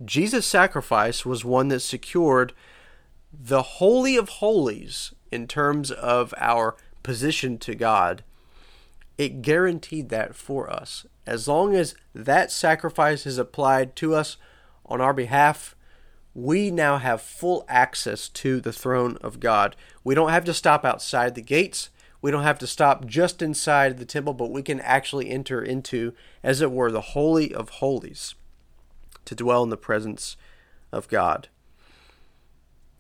Jesus' 0.05 0.47
sacrifice 0.47 1.27
was 1.27 1.45
one 1.45 1.67
that 1.69 1.81
secured 1.81 2.53
the 3.33 3.63
Holy 3.63 4.17
of 4.17 4.29
Holies 4.29 5.13
in 5.33 5.49
terms 5.49 5.91
of 5.91 6.33
our 6.39 6.77
position 7.03 7.59
to 7.59 7.75
God, 7.75 8.23
it 9.19 9.43
guaranteed 9.43 10.09
that 10.11 10.37
for 10.37 10.71
us. 10.71 11.05
As 11.27 11.49
long 11.49 11.75
as 11.75 11.97
that 12.15 12.53
sacrifice 12.53 13.27
is 13.27 13.37
applied 13.37 13.97
to 13.97 14.15
us 14.15 14.37
on 14.87 15.01
our 15.01 15.13
behalf, 15.13 15.75
we 16.33 16.71
now 16.71 16.99
have 16.99 17.21
full 17.21 17.65
access 17.69 18.29
to 18.29 18.61
the 18.61 18.73
throne 18.73 19.19
of 19.21 19.41
God. 19.41 19.75
We 20.05 20.15
don't 20.15 20.31
have 20.31 20.45
to 20.45 20.55
stop 20.55 20.85
outside 20.85 21.35
the 21.35 21.43
gates. 21.43 21.91
We 22.21 22.31
don't 22.31 22.43
have 22.43 22.59
to 22.59 22.67
stop 22.67 23.07
just 23.07 23.43
inside 23.43 23.99
the 23.99 24.05
temple, 24.05 24.35
but 24.35 24.51
we 24.51 24.63
can 24.63 24.81
actually 24.81 25.31
enter 25.31 25.63
into, 25.63 26.13
as 26.43 26.61
it 26.61 26.73
were, 26.73 26.91
the 26.91 27.01
Holy 27.01 27.55
of 27.55 27.69
Holies 27.69 28.35
to 29.25 29.35
dwell 29.35 29.63
in 29.63 29.71
the 29.71 29.77
presence 29.77 30.37
of 30.91 31.09
God. 31.09 31.49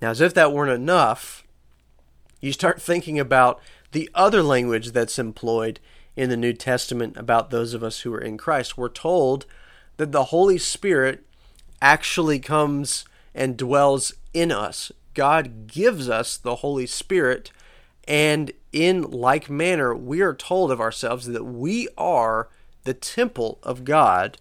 Now, 0.00 0.10
as 0.10 0.20
if 0.20 0.34
that 0.34 0.52
weren't 0.52 0.70
enough, 0.70 1.44
you 2.40 2.52
start 2.52 2.80
thinking 2.80 3.18
about 3.18 3.60
the 3.92 4.08
other 4.14 4.42
language 4.42 4.92
that's 4.92 5.18
employed 5.18 5.80
in 6.14 6.30
the 6.30 6.36
New 6.36 6.52
Testament 6.52 7.16
about 7.16 7.50
those 7.50 7.74
of 7.74 7.82
us 7.82 8.00
who 8.00 8.12
are 8.14 8.20
in 8.20 8.36
Christ. 8.36 8.76
We're 8.76 8.88
told 8.88 9.46
that 9.96 10.12
the 10.12 10.24
Holy 10.24 10.58
Spirit 10.58 11.24
actually 11.80 12.38
comes 12.38 13.04
and 13.34 13.56
dwells 13.56 14.12
in 14.32 14.52
us. 14.52 14.92
God 15.14 15.66
gives 15.66 16.08
us 16.08 16.36
the 16.36 16.56
Holy 16.56 16.86
Spirit, 16.86 17.50
and 18.08 18.52
in 18.72 19.02
like 19.02 19.50
manner, 19.50 19.94
we 19.94 20.22
are 20.22 20.34
told 20.34 20.72
of 20.72 20.80
ourselves 20.80 21.26
that 21.26 21.44
we 21.44 21.88
are 21.98 22.48
the 22.84 22.94
temple 22.94 23.58
of 23.62 23.84
God 23.84 24.38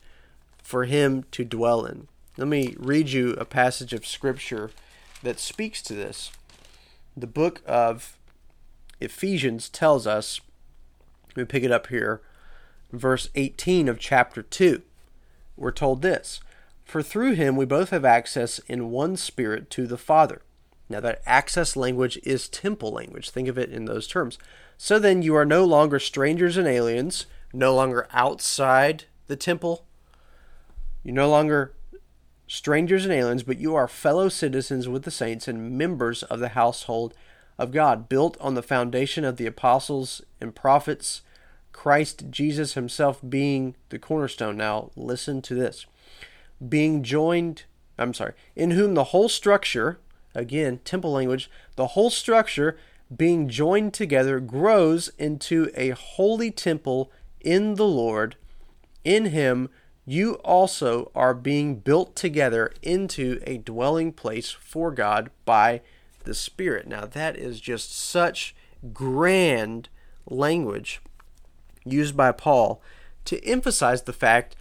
for 0.64 0.86
Him 0.86 1.26
to 1.32 1.44
dwell 1.44 1.86
in. 1.86 2.08
Let 2.38 2.48
me 2.48 2.76
read 2.80 3.10
you 3.10 3.34
a 3.34 3.46
passage 3.46 3.92
of 3.92 4.08
Scripture 4.08 4.72
that 5.22 5.40
speaks 5.40 5.82
to 5.84 5.94
this. 5.94 6.32
The 7.16 7.28
book 7.28 7.62
of 7.66 8.18
Ephesians 9.02 9.68
tells 9.68 10.08
us, 10.08 10.40
me 11.36 11.44
pick 11.44 11.64
it 11.64 11.72
up 11.72 11.88
here, 11.88 12.22
verse 12.92 13.30
18 13.36 13.90
of 13.90 14.00
chapter 14.00 14.42
2. 14.42 14.82
We're 15.58 15.72
told 15.72 16.02
this 16.02 16.40
For 16.86 17.04
through 17.04 17.34
him 17.34 17.58
we 17.58 17.66
both 17.66 17.90
have 17.90 18.06
access 18.06 18.60
in 18.68 18.92
one 18.92 19.18
spirit 19.18 19.70
to 19.72 19.88
the 19.88 19.98
Father. 19.98 20.42
Now, 20.90 21.00
that 21.02 21.22
access 21.26 21.76
language 21.76 22.18
is 22.24 22.48
temple 22.48 22.92
language. 22.92 23.30
Think 23.30 23.48
of 23.48 23.58
it 23.58 23.72
in 23.72 23.86
those 23.86 24.08
terms. 24.08 24.38
So 24.78 25.00
then, 25.00 25.22
you 25.22 25.36
are 25.36 25.46
no 25.46 25.66
longer 25.66 26.00
strangers 26.00 26.56
and 26.56 26.68
aliens, 26.68 27.26
no 27.54 27.76
longer 27.76 28.08
outside 28.12 29.06
the 29.28 29.36
temple. 29.36 29.86
You're 31.04 31.16
no 31.16 31.30
longer 31.30 31.74
strangers 32.48 33.04
and 33.04 33.14
aliens, 33.14 33.44
but 33.44 33.60
you 33.60 33.76
are 33.76 33.88
fellow 33.88 34.30
citizens 34.30 34.88
with 34.88 35.04
the 35.04 35.12
saints 35.12 35.48
and 35.48 35.78
members 35.78 36.24
of 36.24 36.40
the 36.40 36.50
household 36.50 37.14
of 37.58 37.72
God, 37.72 38.08
built 38.08 38.38
on 38.40 38.54
the 38.54 38.64
foundation 38.64 39.26
of 39.26 39.38
the 39.38 39.48
apostles 39.48 40.22
and 40.40 40.56
prophets, 40.56 41.22
Christ 41.72 42.26
Jesus 42.30 42.74
himself 42.74 43.20
being 43.28 43.76
the 43.90 44.00
cornerstone. 44.00 44.58
Now, 44.58 44.92
listen 44.96 45.42
to 45.44 45.56
this. 45.56 45.86
Being 46.68 47.04
joined, 47.04 47.64
I'm 47.98 48.14
sorry, 48.14 48.34
in 48.56 48.72
whom 48.72 48.94
the 48.94 49.06
whole 49.06 49.30
structure, 49.30 50.00
again, 50.38 50.80
temple 50.86 51.12
language, 51.12 51.50
the 51.76 51.88
whole 51.88 52.10
structure 52.10 52.78
being 53.16 53.50
joined 53.50 53.94
together, 53.94 54.40
grows 54.40 55.10
into 55.18 55.72
a 55.76 55.90
holy 55.90 56.52
temple 56.52 57.12
in 57.42 57.76
the 57.76 57.88
Lord. 57.88 58.36
In 59.04 59.28
him, 59.28 59.70
you 60.06 60.36
also 60.36 61.12
are 61.16 61.34
being 61.34 61.76
built 61.76 62.16
together 62.16 62.72
into 62.82 63.42
a 63.46 63.58
dwelling 63.58 64.14
place 64.14 64.52
for 64.52 64.92
God 64.92 65.32
by 65.46 65.82
the 66.24 66.34
Spirit. 66.34 66.88
Now, 66.88 67.06
that 67.06 67.38
is 67.38 67.60
just 67.60 67.98
such 67.98 68.56
grand 68.94 69.90
language 70.26 71.02
used 71.86 72.16
by 72.16 72.32
Paul 72.32 72.82
to 73.26 73.44
emphasize 73.46 74.04
the 74.04 74.14
fact 74.14 74.56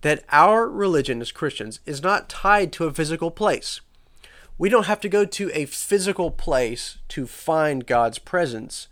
that 0.00 0.24
our 0.30 0.68
religion 0.68 1.20
as 1.20 1.32
Christians 1.32 1.80
is 1.84 2.02
not 2.02 2.28
tied 2.28 2.72
to 2.72 2.86
a 2.86 2.92
physical 2.92 3.30
place. 3.30 3.80
We 4.60 4.68
don't 4.68 4.84
have 4.84 5.00
to 5.00 5.08
go 5.08 5.24
to 5.24 5.50
a 5.54 5.64
physical 5.64 6.30
place 6.30 6.98
to 7.08 7.26
find 7.26 7.86
God's 7.86 8.18
presence, 8.18 8.88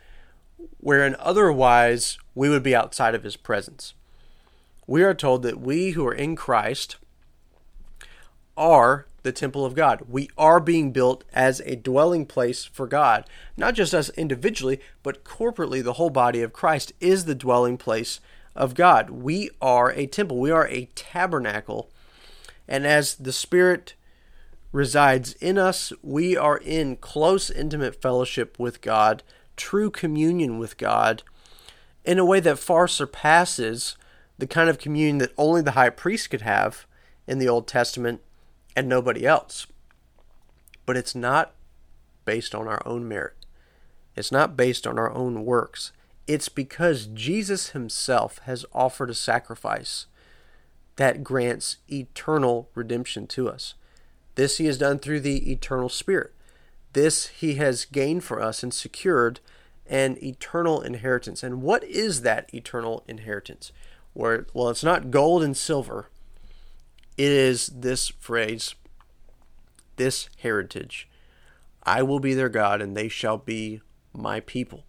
wherein 0.80 1.14
otherwise 1.18 2.16
we 2.34 2.48
would 2.48 2.62
be 2.62 2.74
outside 2.74 3.14
of 3.14 3.22
his 3.22 3.36
presence. 3.36 3.92
We 4.86 5.02
are 5.02 5.12
told 5.12 5.42
that 5.42 5.60
we 5.60 5.90
who 5.90 6.06
are 6.06 6.14
in 6.14 6.36
Christ 6.36 6.96
are 8.56 9.08
the 9.24 9.30
temple 9.30 9.66
of 9.66 9.74
God. 9.74 10.04
We 10.08 10.30
are 10.38 10.58
being 10.58 10.90
built 10.90 11.22
as 11.34 11.60
a 11.66 11.76
dwelling 11.76 12.24
place 12.24 12.64
for 12.64 12.86
God. 12.86 13.28
Not 13.54 13.74
just 13.74 13.92
us 13.92 14.08
individually, 14.16 14.80
but 15.02 15.22
corporately, 15.22 15.84
the 15.84 15.92
whole 15.92 16.08
body 16.08 16.40
of 16.40 16.54
Christ 16.54 16.94
is 16.98 17.26
the 17.26 17.34
dwelling 17.34 17.76
place 17.76 18.20
of 18.56 18.72
God. 18.72 19.10
We 19.10 19.50
are 19.60 19.92
a 19.92 20.06
temple, 20.06 20.38
we 20.38 20.50
are 20.50 20.66
a 20.66 20.88
tabernacle. 20.94 21.90
And 22.66 22.86
as 22.86 23.16
the 23.16 23.34
Spirit 23.34 23.92
resides 24.72 25.32
in 25.34 25.58
us, 25.58 25.92
we 26.02 26.36
are 26.36 26.58
in 26.58 26.96
close, 26.96 27.50
intimate 27.50 28.00
fellowship 28.00 28.58
with 28.58 28.80
God, 28.80 29.22
true 29.56 29.90
communion 29.90 30.58
with 30.58 30.76
God, 30.76 31.22
in 32.04 32.18
a 32.18 32.24
way 32.24 32.40
that 32.40 32.58
far 32.58 32.86
surpasses 32.88 33.96
the 34.38 34.46
kind 34.46 34.70
of 34.70 34.78
communion 34.78 35.18
that 35.18 35.32
only 35.36 35.62
the 35.62 35.72
high 35.72 35.90
priest 35.90 36.30
could 36.30 36.42
have 36.42 36.86
in 37.26 37.38
the 37.38 37.48
Old 37.48 37.66
Testament 37.66 38.20
and 38.76 38.88
nobody 38.88 39.26
else. 39.26 39.66
But 40.86 40.96
it's 40.96 41.14
not 41.14 41.54
based 42.24 42.54
on 42.54 42.68
our 42.68 42.80
own 42.86 43.08
merit. 43.08 43.34
It's 44.14 44.32
not 44.32 44.56
based 44.56 44.86
on 44.86 44.98
our 44.98 45.12
own 45.12 45.44
works. 45.44 45.92
It's 46.26 46.48
because 46.48 47.06
Jesus 47.06 47.70
himself 47.70 48.38
has 48.44 48.66
offered 48.72 49.10
a 49.10 49.14
sacrifice 49.14 50.06
that 50.96 51.24
grants 51.24 51.78
eternal 51.90 52.68
redemption 52.74 53.26
to 53.28 53.48
us. 53.48 53.74
This 54.38 54.58
he 54.58 54.66
has 54.66 54.78
done 54.78 55.00
through 55.00 55.18
the 55.18 55.50
eternal 55.50 55.88
Spirit. 55.88 56.32
This 56.92 57.26
he 57.26 57.56
has 57.56 57.84
gained 57.84 58.22
for 58.22 58.40
us 58.40 58.62
and 58.62 58.72
secured 58.72 59.40
an 59.84 60.16
eternal 60.22 60.80
inheritance. 60.80 61.42
And 61.42 61.60
what 61.60 61.82
is 61.82 62.22
that 62.22 62.48
eternal 62.54 63.02
inheritance? 63.08 63.72
Where 64.12 64.46
well, 64.54 64.68
it's 64.68 64.84
not 64.84 65.10
gold 65.10 65.42
and 65.42 65.56
silver. 65.56 66.08
It 67.16 67.32
is 67.32 67.66
this 67.66 68.10
phrase, 68.20 68.76
this 69.96 70.28
heritage. 70.38 71.08
I 71.82 72.04
will 72.04 72.20
be 72.20 72.32
their 72.32 72.48
God, 72.48 72.80
and 72.80 72.96
they 72.96 73.08
shall 73.08 73.38
be 73.38 73.80
my 74.12 74.38
people. 74.38 74.84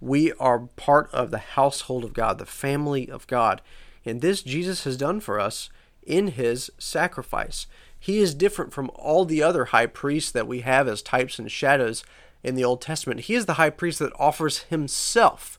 We 0.00 0.32
are 0.40 0.58
part 0.58 1.08
of 1.12 1.30
the 1.30 1.38
household 1.38 2.02
of 2.02 2.14
God, 2.14 2.38
the 2.38 2.46
family 2.46 3.08
of 3.08 3.28
God. 3.28 3.62
And 4.04 4.20
this 4.20 4.42
Jesus 4.42 4.82
has 4.82 4.96
done 4.96 5.20
for 5.20 5.38
us 5.38 5.70
in 6.02 6.32
his 6.32 6.68
sacrifice. 6.78 7.68
He 8.06 8.18
is 8.18 8.36
different 8.36 8.72
from 8.72 8.92
all 8.94 9.24
the 9.24 9.42
other 9.42 9.64
high 9.64 9.86
priests 9.86 10.30
that 10.30 10.46
we 10.46 10.60
have 10.60 10.86
as 10.86 11.02
types 11.02 11.40
and 11.40 11.50
shadows 11.50 12.04
in 12.44 12.54
the 12.54 12.62
Old 12.62 12.80
Testament. 12.80 13.22
He 13.22 13.34
is 13.34 13.46
the 13.46 13.54
high 13.54 13.70
priest 13.70 13.98
that 13.98 14.12
offers 14.16 14.60
himself 14.60 15.58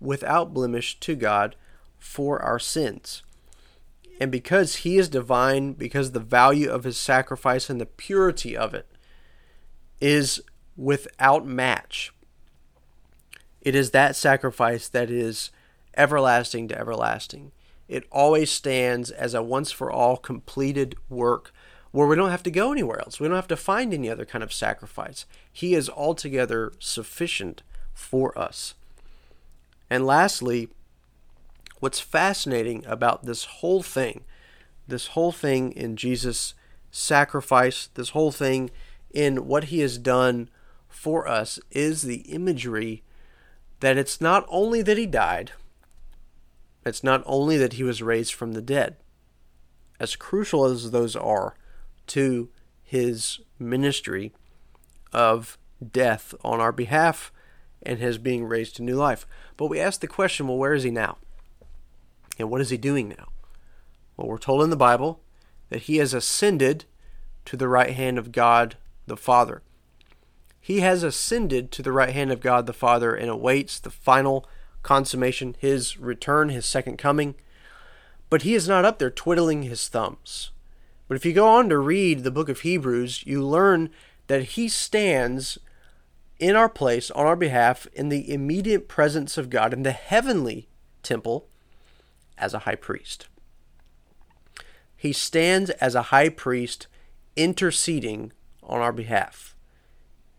without 0.00 0.54
blemish 0.54 0.98
to 1.00 1.14
God 1.14 1.54
for 1.98 2.40
our 2.40 2.58
sins. 2.58 3.22
And 4.18 4.32
because 4.32 4.76
he 4.76 4.96
is 4.96 5.10
divine, 5.10 5.74
because 5.74 6.12
the 6.12 6.18
value 6.18 6.70
of 6.70 6.84
his 6.84 6.96
sacrifice 6.96 7.68
and 7.68 7.78
the 7.78 7.84
purity 7.84 8.56
of 8.56 8.72
it 8.72 8.86
is 10.00 10.40
without 10.78 11.46
match, 11.46 12.10
it 13.60 13.74
is 13.74 13.90
that 13.90 14.16
sacrifice 14.16 14.88
that 14.88 15.10
is 15.10 15.50
everlasting 15.94 16.68
to 16.68 16.78
everlasting. 16.78 17.52
It 17.86 18.04
always 18.10 18.50
stands 18.50 19.10
as 19.10 19.34
a 19.34 19.42
once 19.42 19.70
for 19.70 19.92
all 19.92 20.16
completed 20.16 20.96
work 21.10 21.52
where 21.92 22.06
we 22.06 22.16
don't 22.16 22.30
have 22.30 22.42
to 22.42 22.50
go 22.50 22.72
anywhere 22.72 22.98
else. 22.98 23.20
We 23.20 23.28
don't 23.28 23.36
have 23.36 23.46
to 23.48 23.56
find 23.56 23.94
any 23.94 24.10
other 24.10 24.24
kind 24.24 24.42
of 24.42 24.52
sacrifice. 24.52 25.26
He 25.52 25.74
is 25.74 25.88
altogether 25.88 26.72
sufficient 26.78 27.62
for 27.94 28.36
us. 28.36 28.74
And 29.90 30.06
lastly, 30.06 30.70
what's 31.80 32.00
fascinating 32.00 32.84
about 32.86 33.26
this 33.26 33.44
whole 33.44 33.82
thing, 33.82 34.24
this 34.88 35.08
whole 35.08 35.32
thing 35.32 35.72
in 35.72 35.96
Jesus' 35.96 36.54
sacrifice, 36.90 37.88
this 37.94 38.10
whole 38.10 38.32
thing 38.32 38.70
in 39.12 39.46
what 39.46 39.64
he 39.64 39.80
has 39.80 39.98
done 39.98 40.48
for 40.88 41.28
us, 41.28 41.60
is 41.70 42.02
the 42.02 42.20
imagery 42.20 43.02
that 43.80 43.98
it's 43.98 44.20
not 44.20 44.46
only 44.48 44.80
that 44.80 44.96
he 44.96 45.06
died, 45.06 45.52
it's 46.86 47.04
not 47.04 47.22
only 47.26 47.58
that 47.58 47.74
he 47.74 47.82
was 47.82 48.02
raised 48.02 48.32
from 48.32 48.52
the 48.52 48.62
dead. 48.62 48.96
As 50.00 50.16
crucial 50.16 50.64
as 50.64 50.90
those 50.90 51.14
are 51.14 51.54
to 52.12 52.50
his 52.82 53.40
ministry 53.58 54.32
of 55.14 55.56
death 55.90 56.34
on 56.44 56.60
our 56.60 56.70
behalf 56.72 57.32
and 57.82 57.98
his 57.98 58.18
being 58.18 58.44
raised 58.44 58.76
to 58.76 58.82
new 58.82 58.96
life. 58.96 59.26
But 59.56 59.68
we 59.68 59.80
ask 59.80 60.00
the 60.00 60.06
question 60.06 60.46
well, 60.46 60.58
where 60.58 60.74
is 60.74 60.82
he 60.82 60.90
now? 60.90 61.16
And 62.38 62.50
what 62.50 62.60
is 62.60 62.68
he 62.68 62.76
doing 62.76 63.08
now? 63.08 63.28
Well, 64.16 64.28
we're 64.28 64.36
told 64.36 64.62
in 64.62 64.68
the 64.68 64.76
Bible 64.76 65.20
that 65.70 65.82
he 65.82 65.96
has 65.96 66.12
ascended 66.12 66.84
to 67.46 67.56
the 67.56 67.66
right 67.68 67.92
hand 67.92 68.18
of 68.18 68.30
God 68.30 68.76
the 69.06 69.16
Father. 69.16 69.62
He 70.60 70.80
has 70.80 71.02
ascended 71.02 71.72
to 71.72 71.82
the 71.82 71.92
right 71.92 72.10
hand 72.10 72.30
of 72.30 72.40
God 72.40 72.66
the 72.66 72.74
Father 72.74 73.14
and 73.14 73.30
awaits 73.30 73.80
the 73.80 73.90
final 73.90 74.46
consummation, 74.82 75.56
his 75.58 75.98
return, 75.98 76.50
his 76.50 76.66
second 76.66 76.98
coming. 76.98 77.36
But 78.28 78.42
he 78.42 78.54
is 78.54 78.68
not 78.68 78.84
up 78.84 78.98
there 78.98 79.10
twiddling 79.10 79.62
his 79.62 79.88
thumbs. 79.88 80.50
But 81.08 81.16
if 81.16 81.24
you 81.24 81.32
go 81.32 81.48
on 81.48 81.68
to 81.68 81.78
read 81.78 82.22
the 82.24 82.30
book 82.30 82.48
of 82.48 82.60
Hebrews, 82.60 83.24
you 83.26 83.42
learn 83.44 83.90
that 84.28 84.42
he 84.42 84.68
stands 84.68 85.58
in 86.38 86.56
our 86.56 86.68
place 86.68 87.10
on 87.12 87.26
our 87.26 87.36
behalf 87.36 87.86
in 87.92 88.08
the 88.08 88.32
immediate 88.32 88.88
presence 88.88 89.36
of 89.38 89.50
God 89.50 89.72
in 89.72 89.82
the 89.82 89.92
heavenly 89.92 90.68
temple 91.02 91.48
as 92.38 92.54
a 92.54 92.60
high 92.60 92.74
priest. 92.74 93.28
He 94.96 95.12
stands 95.12 95.70
as 95.70 95.94
a 95.94 96.02
high 96.02 96.28
priest 96.28 96.86
interceding 97.36 98.32
on 98.62 98.80
our 98.80 98.92
behalf. 98.92 99.54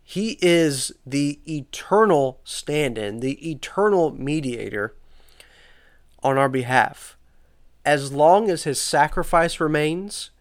He 0.04 0.38
is 0.42 0.92
the 1.06 1.40
eternal 1.48 2.40
stand 2.44 2.98
in, 2.98 3.20
the 3.20 3.50
eternal 3.50 4.12
mediator 4.12 4.96
on 6.22 6.38
our 6.38 6.50
behalf. 6.50 7.18
As 7.86 8.12
long 8.12 8.50
as 8.50 8.64
his 8.64 8.82
sacrifice 8.82 9.60
remains, 9.60 10.32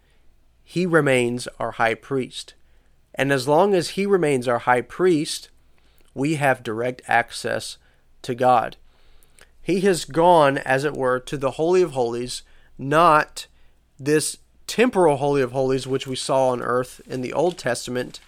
he 0.73 0.87
remains 0.87 1.47
our 1.61 1.73
high 1.73 1.93
priest. 1.93 2.55
And 3.15 3.31
as 3.31 3.47
long 3.47 3.75
as 3.75 3.91
he 3.91 4.07
remains 4.07 4.49
our 4.49 4.61
high 4.61 4.81
priest, 4.81 5.51
we 6.15 6.37
have 6.37 6.63
direct 6.63 7.03
access 7.07 7.77
to 8.23 8.35
God. 8.35 8.79
He 9.61 9.83
has 9.83 10.07
gone, 10.07 10.57
as 10.57 10.85
it 10.87 10.95
were, 10.95 11.21
to 11.21 11.37
the 11.37 11.53
Holy 11.53 11.83
of 11.83 11.91
Holies, 11.91 12.43
not 12.79 13.49
this 14.01 14.39
temporal 14.67 15.19
Holy 15.19 15.43
of 15.43 15.53
Holies, 15.53 15.87
which 15.87 16.07
we 16.07 16.17
saw 16.17 16.49
on 16.49 16.63
earth 16.63 17.03
in 17.07 17.21
the 17.21 17.35
Old 17.35 17.59
Testament 17.59 18.19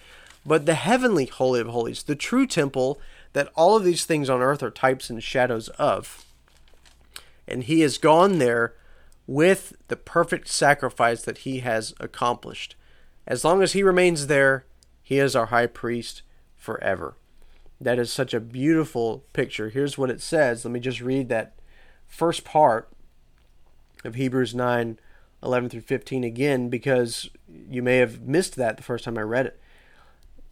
but 0.45 0.67
the 0.67 0.75
heavenly 0.75 1.25
Holy 1.25 1.61
of 1.61 1.69
Holies, 1.69 2.03
the 2.03 2.15
true 2.15 2.45
temple 2.45 3.01
that 3.33 3.49
all 3.55 3.75
of 3.75 3.83
these 3.83 4.05
things 4.05 4.29
on 4.29 4.43
earth 4.43 4.61
are 4.61 4.69
types 4.69 5.09
and 5.09 5.23
shadows 5.23 5.69
of. 5.69 6.23
And 7.47 7.63
he 7.63 7.79
has 7.79 7.97
gone 7.97 8.37
there 8.37 8.75
with 9.27 9.73
the 9.87 9.95
perfect 9.95 10.47
sacrifice 10.47 11.23
that 11.23 11.39
he 11.39 11.59
has 11.59 11.93
accomplished. 11.99 12.75
As 13.27 13.43
long 13.43 13.61
as 13.61 13.73
he 13.73 13.83
remains 13.83 14.27
there, 14.27 14.65
he 15.01 15.17
is 15.19 15.35
our 15.35 15.47
high 15.47 15.67
priest 15.67 16.21
forever. 16.55 17.15
That 17.81 17.99
is 17.99 18.11
such 18.11 18.33
a 18.33 18.39
beautiful 18.39 19.23
picture. 19.33 19.69
Here's 19.69 19.97
what 19.97 20.09
it 20.09 20.21
says. 20.21 20.63
Let 20.63 20.71
me 20.71 20.79
just 20.79 21.01
read 21.01 21.29
that 21.29 21.55
first 22.07 22.45
part 22.45 22.89
of 24.03 24.15
Hebrews 24.15 24.53
9 24.53 24.99
11 25.43 25.69
through 25.69 25.81
15 25.81 26.23
again 26.23 26.69
because 26.69 27.29
you 27.47 27.83
may 27.83 27.97
have 27.97 28.21
missed 28.21 28.55
that 28.55 28.77
the 28.77 28.83
first 28.83 29.03
time 29.03 29.17
I 29.17 29.21
read 29.21 29.45
it 29.45 29.59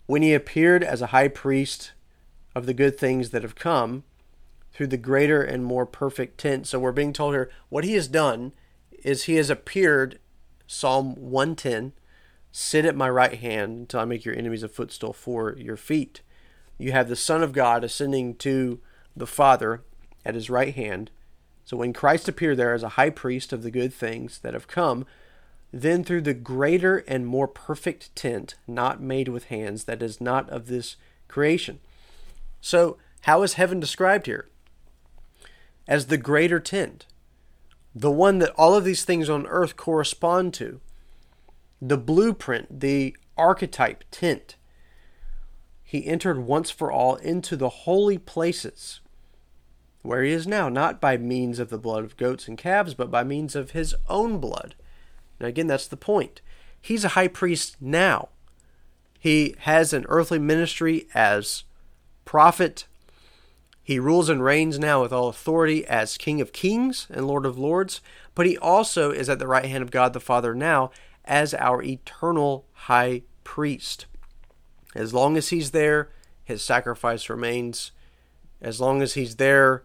when 0.06 0.22
he 0.22 0.34
appeared 0.34 0.84
as 0.84 1.02
a 1.02 1.08
high 1.08 1.28
priest 1.28 1.94
of 2.54 2.66
the 2.66 2.74
good 2.74 2.98
things 2.98 3.32
that 3.32 3.42
have 3.42 3.56
come 3.56 4.04
through 4.72 4.88
the 4.88 4.98
greater 4.98 5.42
and 5.42 5.66
more 5.66 5.86
perfect 5.86 6.40
tent. 6.40 6.68
So 6.68 6.80
we're 6.80 6.92
being 6.92 7.14
told 7.14 7.34
here 7.34 7.50
what 7.70 7.84
he 7.84 7.94
has 7.94 8.08
done 8.08 8.54
is 9.04 9.24
he 9.24 9.36
has 9.36 9.50
appeared, 9.50 10.20
Psalm 10.68 11.16
110, 11.16 11.94
sit 12.52 12.86
at 12.86 12.96
my 12.96 13.10
right 13.10 13.40
hand 13.40 13.80
until 13.80 14.00
I 14.00 14.06
make 14.06 14.26
your 14.26 14.36
enemies 14.36 14.64
a 14.64 14.70
footstool 14.70 15.14
for 15.14 15.56
your 15.58 15.78
feet. 15.78 16.22
you 16.78 16.92
have 16.92 17.08
the 17.08 17.16
Son 17.16 17.44
of 17.44 17.54
God 17.54 17.84
ascending 17.84 18.36
to 18.38 18.80
the 19.16 19.28
Father 19.28 19.84
at 20.26 20.36
his 20.36 20.50
right 20.50 20.74
hand. 20.74 21.12
So 21.66 21.78
when 21.78 21.94
Christ 21.94 22.28
appeared 22.28 22.58
there 22.58 22.74
as 22.74 22.84
a 22.84 22.90
high 22.90 23.10
priest 23.10 23.54
of 23.54 23.64
the 23.64 23.72
good 23.72 23.94
things 23.94 24.40
that 24.40 24.54
have 24.54 24.68
come, 24.68 25.06
then 25.72 26.04
through 26.04 26.22
the 26.22 26.34
greater 26.34 26.98
and 27.08 27.26
more 27.26 27.48
perfect 27.48 28.16
tent, 28.16 28.56
not 28.68 29.02
made 29.02 29.28
with 29.28 29.46
hands, 29.46 29.86
that 29.86 30.04
is 30.04 30.22
not 30.22 30.50
of 30.50 30.68
this 30.68 30.98
creation. 31.28 31.80
So, 32.62 32.98
how 33.22 33.42
is 33.44 33.54
heaven 33.54 33.80
described 33.80 34.26
here? 34.26 34.50
As 35.88 36.08
the 36.08 36.18
greater 36.18 36.60
tent, 36.60 37.06
the 37.96 38.12
one 38.12 38.40
that 38.40 38.54
all 38.58 38.76
of 38.76 38.84
these 38.84 39.06
things 39.06 39.30
on 39.30 39.46
earth 39.48 39.76
correspond 39.76 40.54
to, 40.56 40.82
the 41.82 41.98
blueprint, 41.98 42.80
the 42.80 43.16
archetype 43.38 44.04
tent. 44.10 44.56
He 45.84 46.08
entered 46.08 46.40
once 46.40 46.72
for 46.72 46.92
all 46.92 47.16
into 47.18 47.56
the 47.56 47.70
holy 47.70 48.18
places 48.18 49.00
where 50.02 50.24
he 50.24 50.32
is 50.32 50.46
now, 50.46 50.70
not 50.70 51.00
by 51.00 51.18
means 51.18 51.60
of 51.60 51.70
the 51.70 51.78
blood 51.78 52.04
of 52.04 52.18
goats 52.18 52.48
and 52.48 52.58
calves, 52.58 52.94
but 52.94 53.10
by 53.10 53.24
means 53.24 53.56
of 53.56 53.72
his 53.72 53.96
own 54.10 54.38
blood. 54.38 54.76
Now, 55.40 55.48
again, 55.48 55.68
that's 55.68 55.88
the 55.88 55.98
point. 55.98 56.42
He's 56.80 57.06
a 57.06 57.10
high 57.10 57.30
priest 57.30 57.78
now. 57.80 58.30
He 59.18 59.56
has 59.60 59.94
an 59.94 60.06
earthly 60.10 60.40
ministry 60.40 61.08
as 61.16 61.64
prophet. 62.26 62.86
He 63.84 64.00
rules 64.00 64.30
and 64.30 64.42
reigns 64.42 64.80
now 64.80 65.02
with 65.02 65.12
all 65.12 65.28
authority 65.28 65.86
as 65.86 66.18
King 66.18 66.40
of 66.40 66.54
Kings 66.54 67.06
and 67.10 67.28
Lord 67.28 67.46
of 67.46 67.58
Lords, 67.58 68.00
but 68.34 68.46
he 68.46 68.58
also 68.58 69.12
is 69.12 69.28
at 69.28 69.40
the 69.40 69.48
right 69.48 69.66
hand 69.66 69.84
of 69.84 69.92
God 69.92 70.14
the 70.14 70.22
Father 70.22 70.56
now 70.56 70.90
as 71.26 71.54
our 71.54 71.84
eternal 71.84 72.66
high 72.74 73.24
priest. 73.44 74.06
As 74.96 75.14
long 75.14 75.36
as 75.36 75.50
he's 75.50 75.72
there, 75.72 76.10
his 76.46 76.62
sacrifice 76.62 77.30
remains. 77.30 77.92
As 78.62 78.80
long 78.80 79.02
as 79.02 79.16
he's 79.16 79.36
there, 79.36 79.84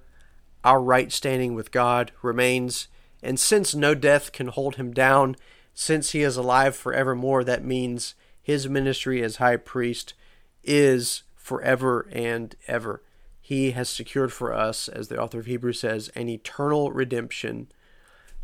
our 0.63 0.81
right 0.81 1.11
standing 1.11 1.55
with 1.55 1.73
God 1.73 2.13
remains. 2.23 2.87
And 3.21 3.39
since 3.41 3.75
no 3.75 3.97
death 3.97 4.31
can 4.31 4.47
hold 4.47 4.77
him 4.77 4.93
down, 4.93 5.37
since 5.75 6.11
he 6.11 6.23
is 6.23 6.37
alive 6.37 6.77
forevermore, 6.77 7.43
that 7.45 7.65
means 7.65 8.15
his 8.41 8.69
ministry 8.69 9.23
as 9.23 9.37
high 9.37 9.57
priest 9.57 10.15
is 10.63 11.25
forever 11.35 12.09
and 12.13 12.55
ever. 12.69 13.03
He 13.49 13.71
has 13.71 13.89
secured 13.89 14.31
for 14.31 14.53
us, 14.53 14.89
as 14.89 15.09
the 15.09 15.19
author 15.19 15.39
of 15.39 15.47
Hebrews 15.47 15.81
says, 15.81 16.11
an 16.11 16.29
eternal 16.29 16.93
redemption. 16.93 17.69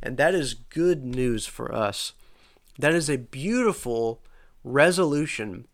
And 0.02 0.16
that 0.16 0.34
is 0.34 0.54
good 0.54 1.04
news 1.04 1.46
for 1.46 1.74
us. 1.74 2.14
That 2.78 2.94
is 2.94 3.10
a 3.10 3.18
beautiful 3.18 4.22
resolution 4.64 5.66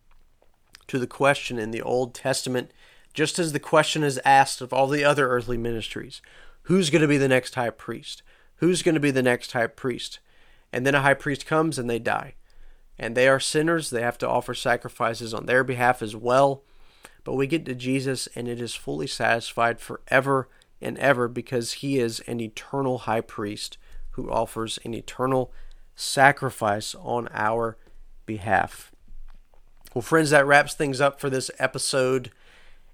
to 0.88 0.98
the 0.98 1.06
question 1.06 1.60
in 1.60 1.70
the 1.70 1.80
Old 1.80 2.12
Testament, 2.12 2.72
just 3.14 3.38
as 3.38 3.52
the 3.52 3.60
question 3.60 4.02
is 4.02 4.18
asked 4.24 4.60
of 4.60 4.72
all 4.72 4.88
the 4.88 5.04
other 5.04 5.28
earthly 5.28 5.56
ministries 5.56 6.20
who's 6.62 6.90
going 6.90 7.02
to 7.02 7.06
be 7.06 7.16
the 7.16 7.28
next 7.28 7.54
high 7.54 7.70
priest? 7.70 8.24
Who's 8.56 8.82
going 8.82 8.96
to 8.96 9.00
be 9.00 9.12
the 9.12 9.22
next 9.22 9.52
high 9.52 9.68
priest? 9.68 10.18
And 10.72 10.84
then 10.84 10.96
a 10.96 11.02
high 11.02 11.14
priest 11.14 11.46
comes 11.46 11.78
and 11.78 11.88
they 11.88 12.00
die. 12.00 12.34
And 12.98 13.16
they 13.16 13.28
are 13.28 13.38
sinners. 13.38 13.90
They 13.90 14.02
have 14.02 14.18
to 14.18 14.28
offer 14.28 14.54
sacrifices 14.54 15.32
on 15.32 15.46
their 15.46 15.62
behalf 15.62 16.02
as 16.02 16.16
well. 16.16 16.64
But 17.24 17.34
we 17.34 17.46
get 17.46 17.64
to 17.66 17.74
Jesus 17.74 18.28
and 18.34 18.48
it 18.48 18.60
is 18.60 18.74
fully 18.74 19.06
satisfied 19.06 19.80
forever 19.80 20.48
and 20.80 20.96
ever 20.98 21.28
because 21.28 21.74
he 21.74 21.98
is 21.98 22.20
an 22.20 22.40
eternal 22.40 22.98
high 22.98 23.20
priest 23.20 23.76
who 24.12 24.30
offers 24.30 24.78
an 24.84 24.94
eternal 24.94 25.52
sacrifice 25.94 26.94
on 26.94 27.28
our 27.32 27.76
behalf. 28.26 28.92
Well, 29.94 30.02
friends, 30.02 30.30
that 30.30 30.46
wraps 30.46 30.74
things 30.74 31.00
up 31.00 31.20
for 31.20 31.28
this 31.28 31.50
episode. 31.58 32.30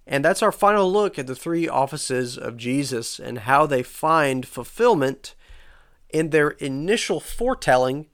And 0.06 0.24
that's 0.24 0.42
our 0.42 0.52
final 0.52 0.90
look 0.90 1.18
at 1.18 1.26
the 1.26 1.34
three 1.34 1.68
offices 1.68 2.38
of 2.38 2.56
Jesus 2.56 3.18
and 3.18 3.40
how 3.40 3.66
they 3.66 3.82
find 3.82 4.46
fulfillment 4.46 5.34
in 6.10 6.30
their 6.30 6.50
initial 6.50 7.20
foretelling 7.20 8.06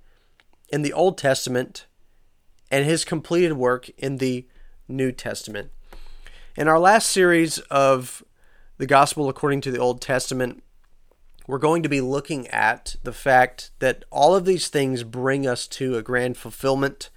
in 0.68 0.82
the 0.82 0.92
Old 0.92 1.18
Testament 1.18 1.86
and 2.70 2.84
his 2.84 3.04
completed 3.04 3.52
work 3.52 3.90
in 3.98 4.16
the 4.16 4.46
New 4.88 5.12
Testament. 5.12 5.70
In 6.54 6.68
our 6.68 6.78
last 6.78 7.08
series 7.08 7.60
of 7.70 8.22
the 8.76 8.86
Gospel 8.86 9.30
according 9.30 9.62
to 9.62 9.70
the 9.70 9.78
Old 9.78 10.02
Testament, 10.02 10.62
we're 11.46 11.56
going 11.56 11.82
to 11.82 11.88
be 11.88 12.02
looking 12.02 12.46
at 12.48 12.96
the 13.02 13.12
fact 13.12 13.70
that 13.78 14.04
all 14.10 14.34
of 14.36 14.44
these 14.44 14.68
things 14.68 15.02
bring 15.02 15.46
us 15.46 15.66
to 15.68 15.96
a 15.96 16.02
grand 16.02 16.36
fulfillment. 16.36 17.08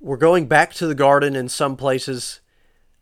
We're 0.00 0.16
going 0.16 0.48
back 0.48 0.72
to 0.74 0.88
the 0.88 0.94
garden 0.96 1.36
in 1.36 1.48
some 1.48 1.76
places, 1.76 2.40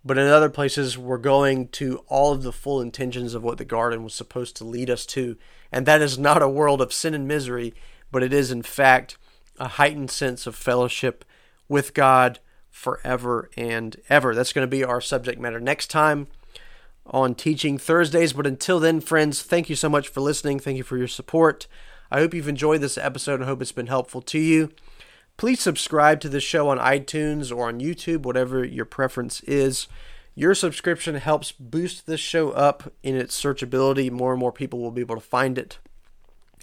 but 0.05 0.19
in 0.19 0.27
other 0.27 0.51
places, 0.51 0.99
we're 0.99 1.17
going 1.17 1.69
to 1.69 2.05
all 2.07 2.33
of 2.33 2.43
the 2.43 2.53
full 2.53 2.83
intentions 2.83 3.33
of 3.33 3.43
what 3.43 3.57
the 3.57 3.65
garden 3.65 4.05
was 4.05 4.13
supposed 4.13 4.57
to 4.57 4.65
lead 4.65 4.91
us 4.91 5.07
to. 5.07 5.39
And 5.73 5.87
that 5.87 6.03
is 6.03 6.19
not 6.19 6.43
a 6.43 6.51
world 6.51 6.83
of 6.83 6.93
sin 6.93 7.15
and 7.15 7.27
misery, 7.27 7.73
but 8.13 8.23
it 8.23 8.35
is, 8.35 8.51
in 8.51 8.63
fact, 8.63 9.17
a 9.59 9.69
heightened 9.69 10.11
sense 10.11 10.47
of 10.47 10.55
fellowship 10.55 11.25
with 11.67 11.95
God 11.95 12.41
forever 12.81 13.51
and 13.59 13.97
ever. 14.09 14.35
That's 14.35 14.55
going 14.55 14.67
to 14.67 14.71
be 14.71 14.83
our 14.83 15.03
subject 15.03 15.39
matter 15.39 15.61
next 15.61 15.89
time 15.89 16.29
on 17.05 17.35
Teaching 17.35 17.77
Thursdays. 17.77 18.33
But 18.33 18.47
until 18.47 18.81
then, 18.81 19.03
friends, 19.03 19.43
thank 19.43 19.69
you 19.69 19.77
so 19.77 19.91
much 19.91 20.09
for 20.09 20.23
listening. 20.23 20.59
Thank 20.59 20.79
you 20.79 20.83
for 20.83 20.97
your 20.97 21.07
support. 21.07 21.67
I 22.11 22.21
hope 22.21 22.33
you've 22.33 22.49
enjoyed 22.49 22.81
this 22.81 22.97
episode 22.97 23.35
and 23.35 23.45
hope 23.45 23.61
it's 23.61 23.71
been 23.71 23.89
helpful 23.89 24.23
to 24.23 24.39
you. 24.39 24.73
Please 25.37 25.61
subscribe 25.61 26.21
to 26.21 26.31
the 26.31 26.41
show 26.41 26.71
on 26.71 26.79
iTunes 26.79 27.55
or 27.55 27.69
on 27.69 27.81
YouTube, 27.81 28.23
whatever 28.23 28.65
your 28.65 28.87
preference 28.87 29.43
is. 29.43 29.87
Your 30.35 30.55
subscription 30.55 31.17
helps 31.17 31.53
boost 31.53 32.07
this 32.07 32.21
show 32.21 32.51
up 32.51 32.91
in 33.03 33.15
its 33.15 33.39
searchability. 33.39 34.11
More 34.11 34.33
and 34.33 34.41
more 34.41 34.53
people 34.53 34.81
will 34.81 34.91
be 34.91 35.03
able 35.03 35.17
to 35.17 35.21
find 35.21 35.59
it. 35.59 35.79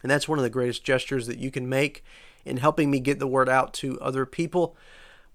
And 0.02 0.10
that's 0.10 0.28
one 0.28 0.40
of 0.40 0.44
the 0.44 0.50
greatest 0.50 0.84
gestures 0.84 1.28
that 1.28 1.38
you 1.38 1.52
can 1.52 1.70
make 1.70 2.04
in 2.44 2.58
helping 2.58 2.90
me 2.90 3.00
get 3.00 3.20
the 3.20 3.28
word 3.28 3.50
out 3.50 3.74
to 3.76 4.00
other 4.00 4.26
people. 4.26 4.76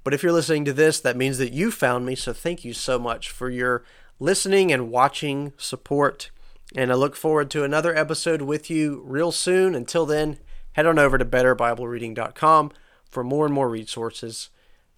But 0.04 0.14
if 0.14 0.22
you're 0.22 0.32
listening 0.32 0.64
to 0.66 0.72
this, 0.72 1.00
that 1.00 1.16
means 1.16 1.38
that 1.38 1.52
you 1.52 1.70
found 1.70 2.04
me. 2.06 2.14
So 2.14 2.32
thank 2.32 2.64
you 2.64 2.72
so 2.72 2.98
much 2.98 3.30
for 3.30 3.48
your 3.48 3.84
listening 4.18 4.72
and 4.72 4.90
watching 4.90 5.52
support. 5.56 6.30
And 6.74 6.90
I 6.90 6.94
look 6.94 7.16
forward 7.16 7.50
to 7.50 7.64
another 7.64 7.94
episode 7.94 8.42
with 8.42 8.70
you 8.70 9.02
real 9.04 9.32
soon. 9.32 9.74
Until 9.74 10.06
then, 10.06 10.38
head 10.72 10.86
on 10.86 10.98
over 10.98 11.18
to 11.18 11.24
betterbiblereading.com 11.24 12.72
for 13.08 13.22
more 13.22 13.44
and 13.44 13.54
more 13.54 13.68
resources. 13.68 14.48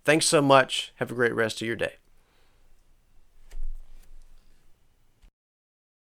Thanks 0.04 0.26
so 0.26 0.40
much. 0.40 0.92
Have 0.96 1.10
a 1.10 1.14
great 1.14 1.34
rest 1.34 1.60
of 1.60 1.66
your 1.66 1.76
day. 1.76 1.94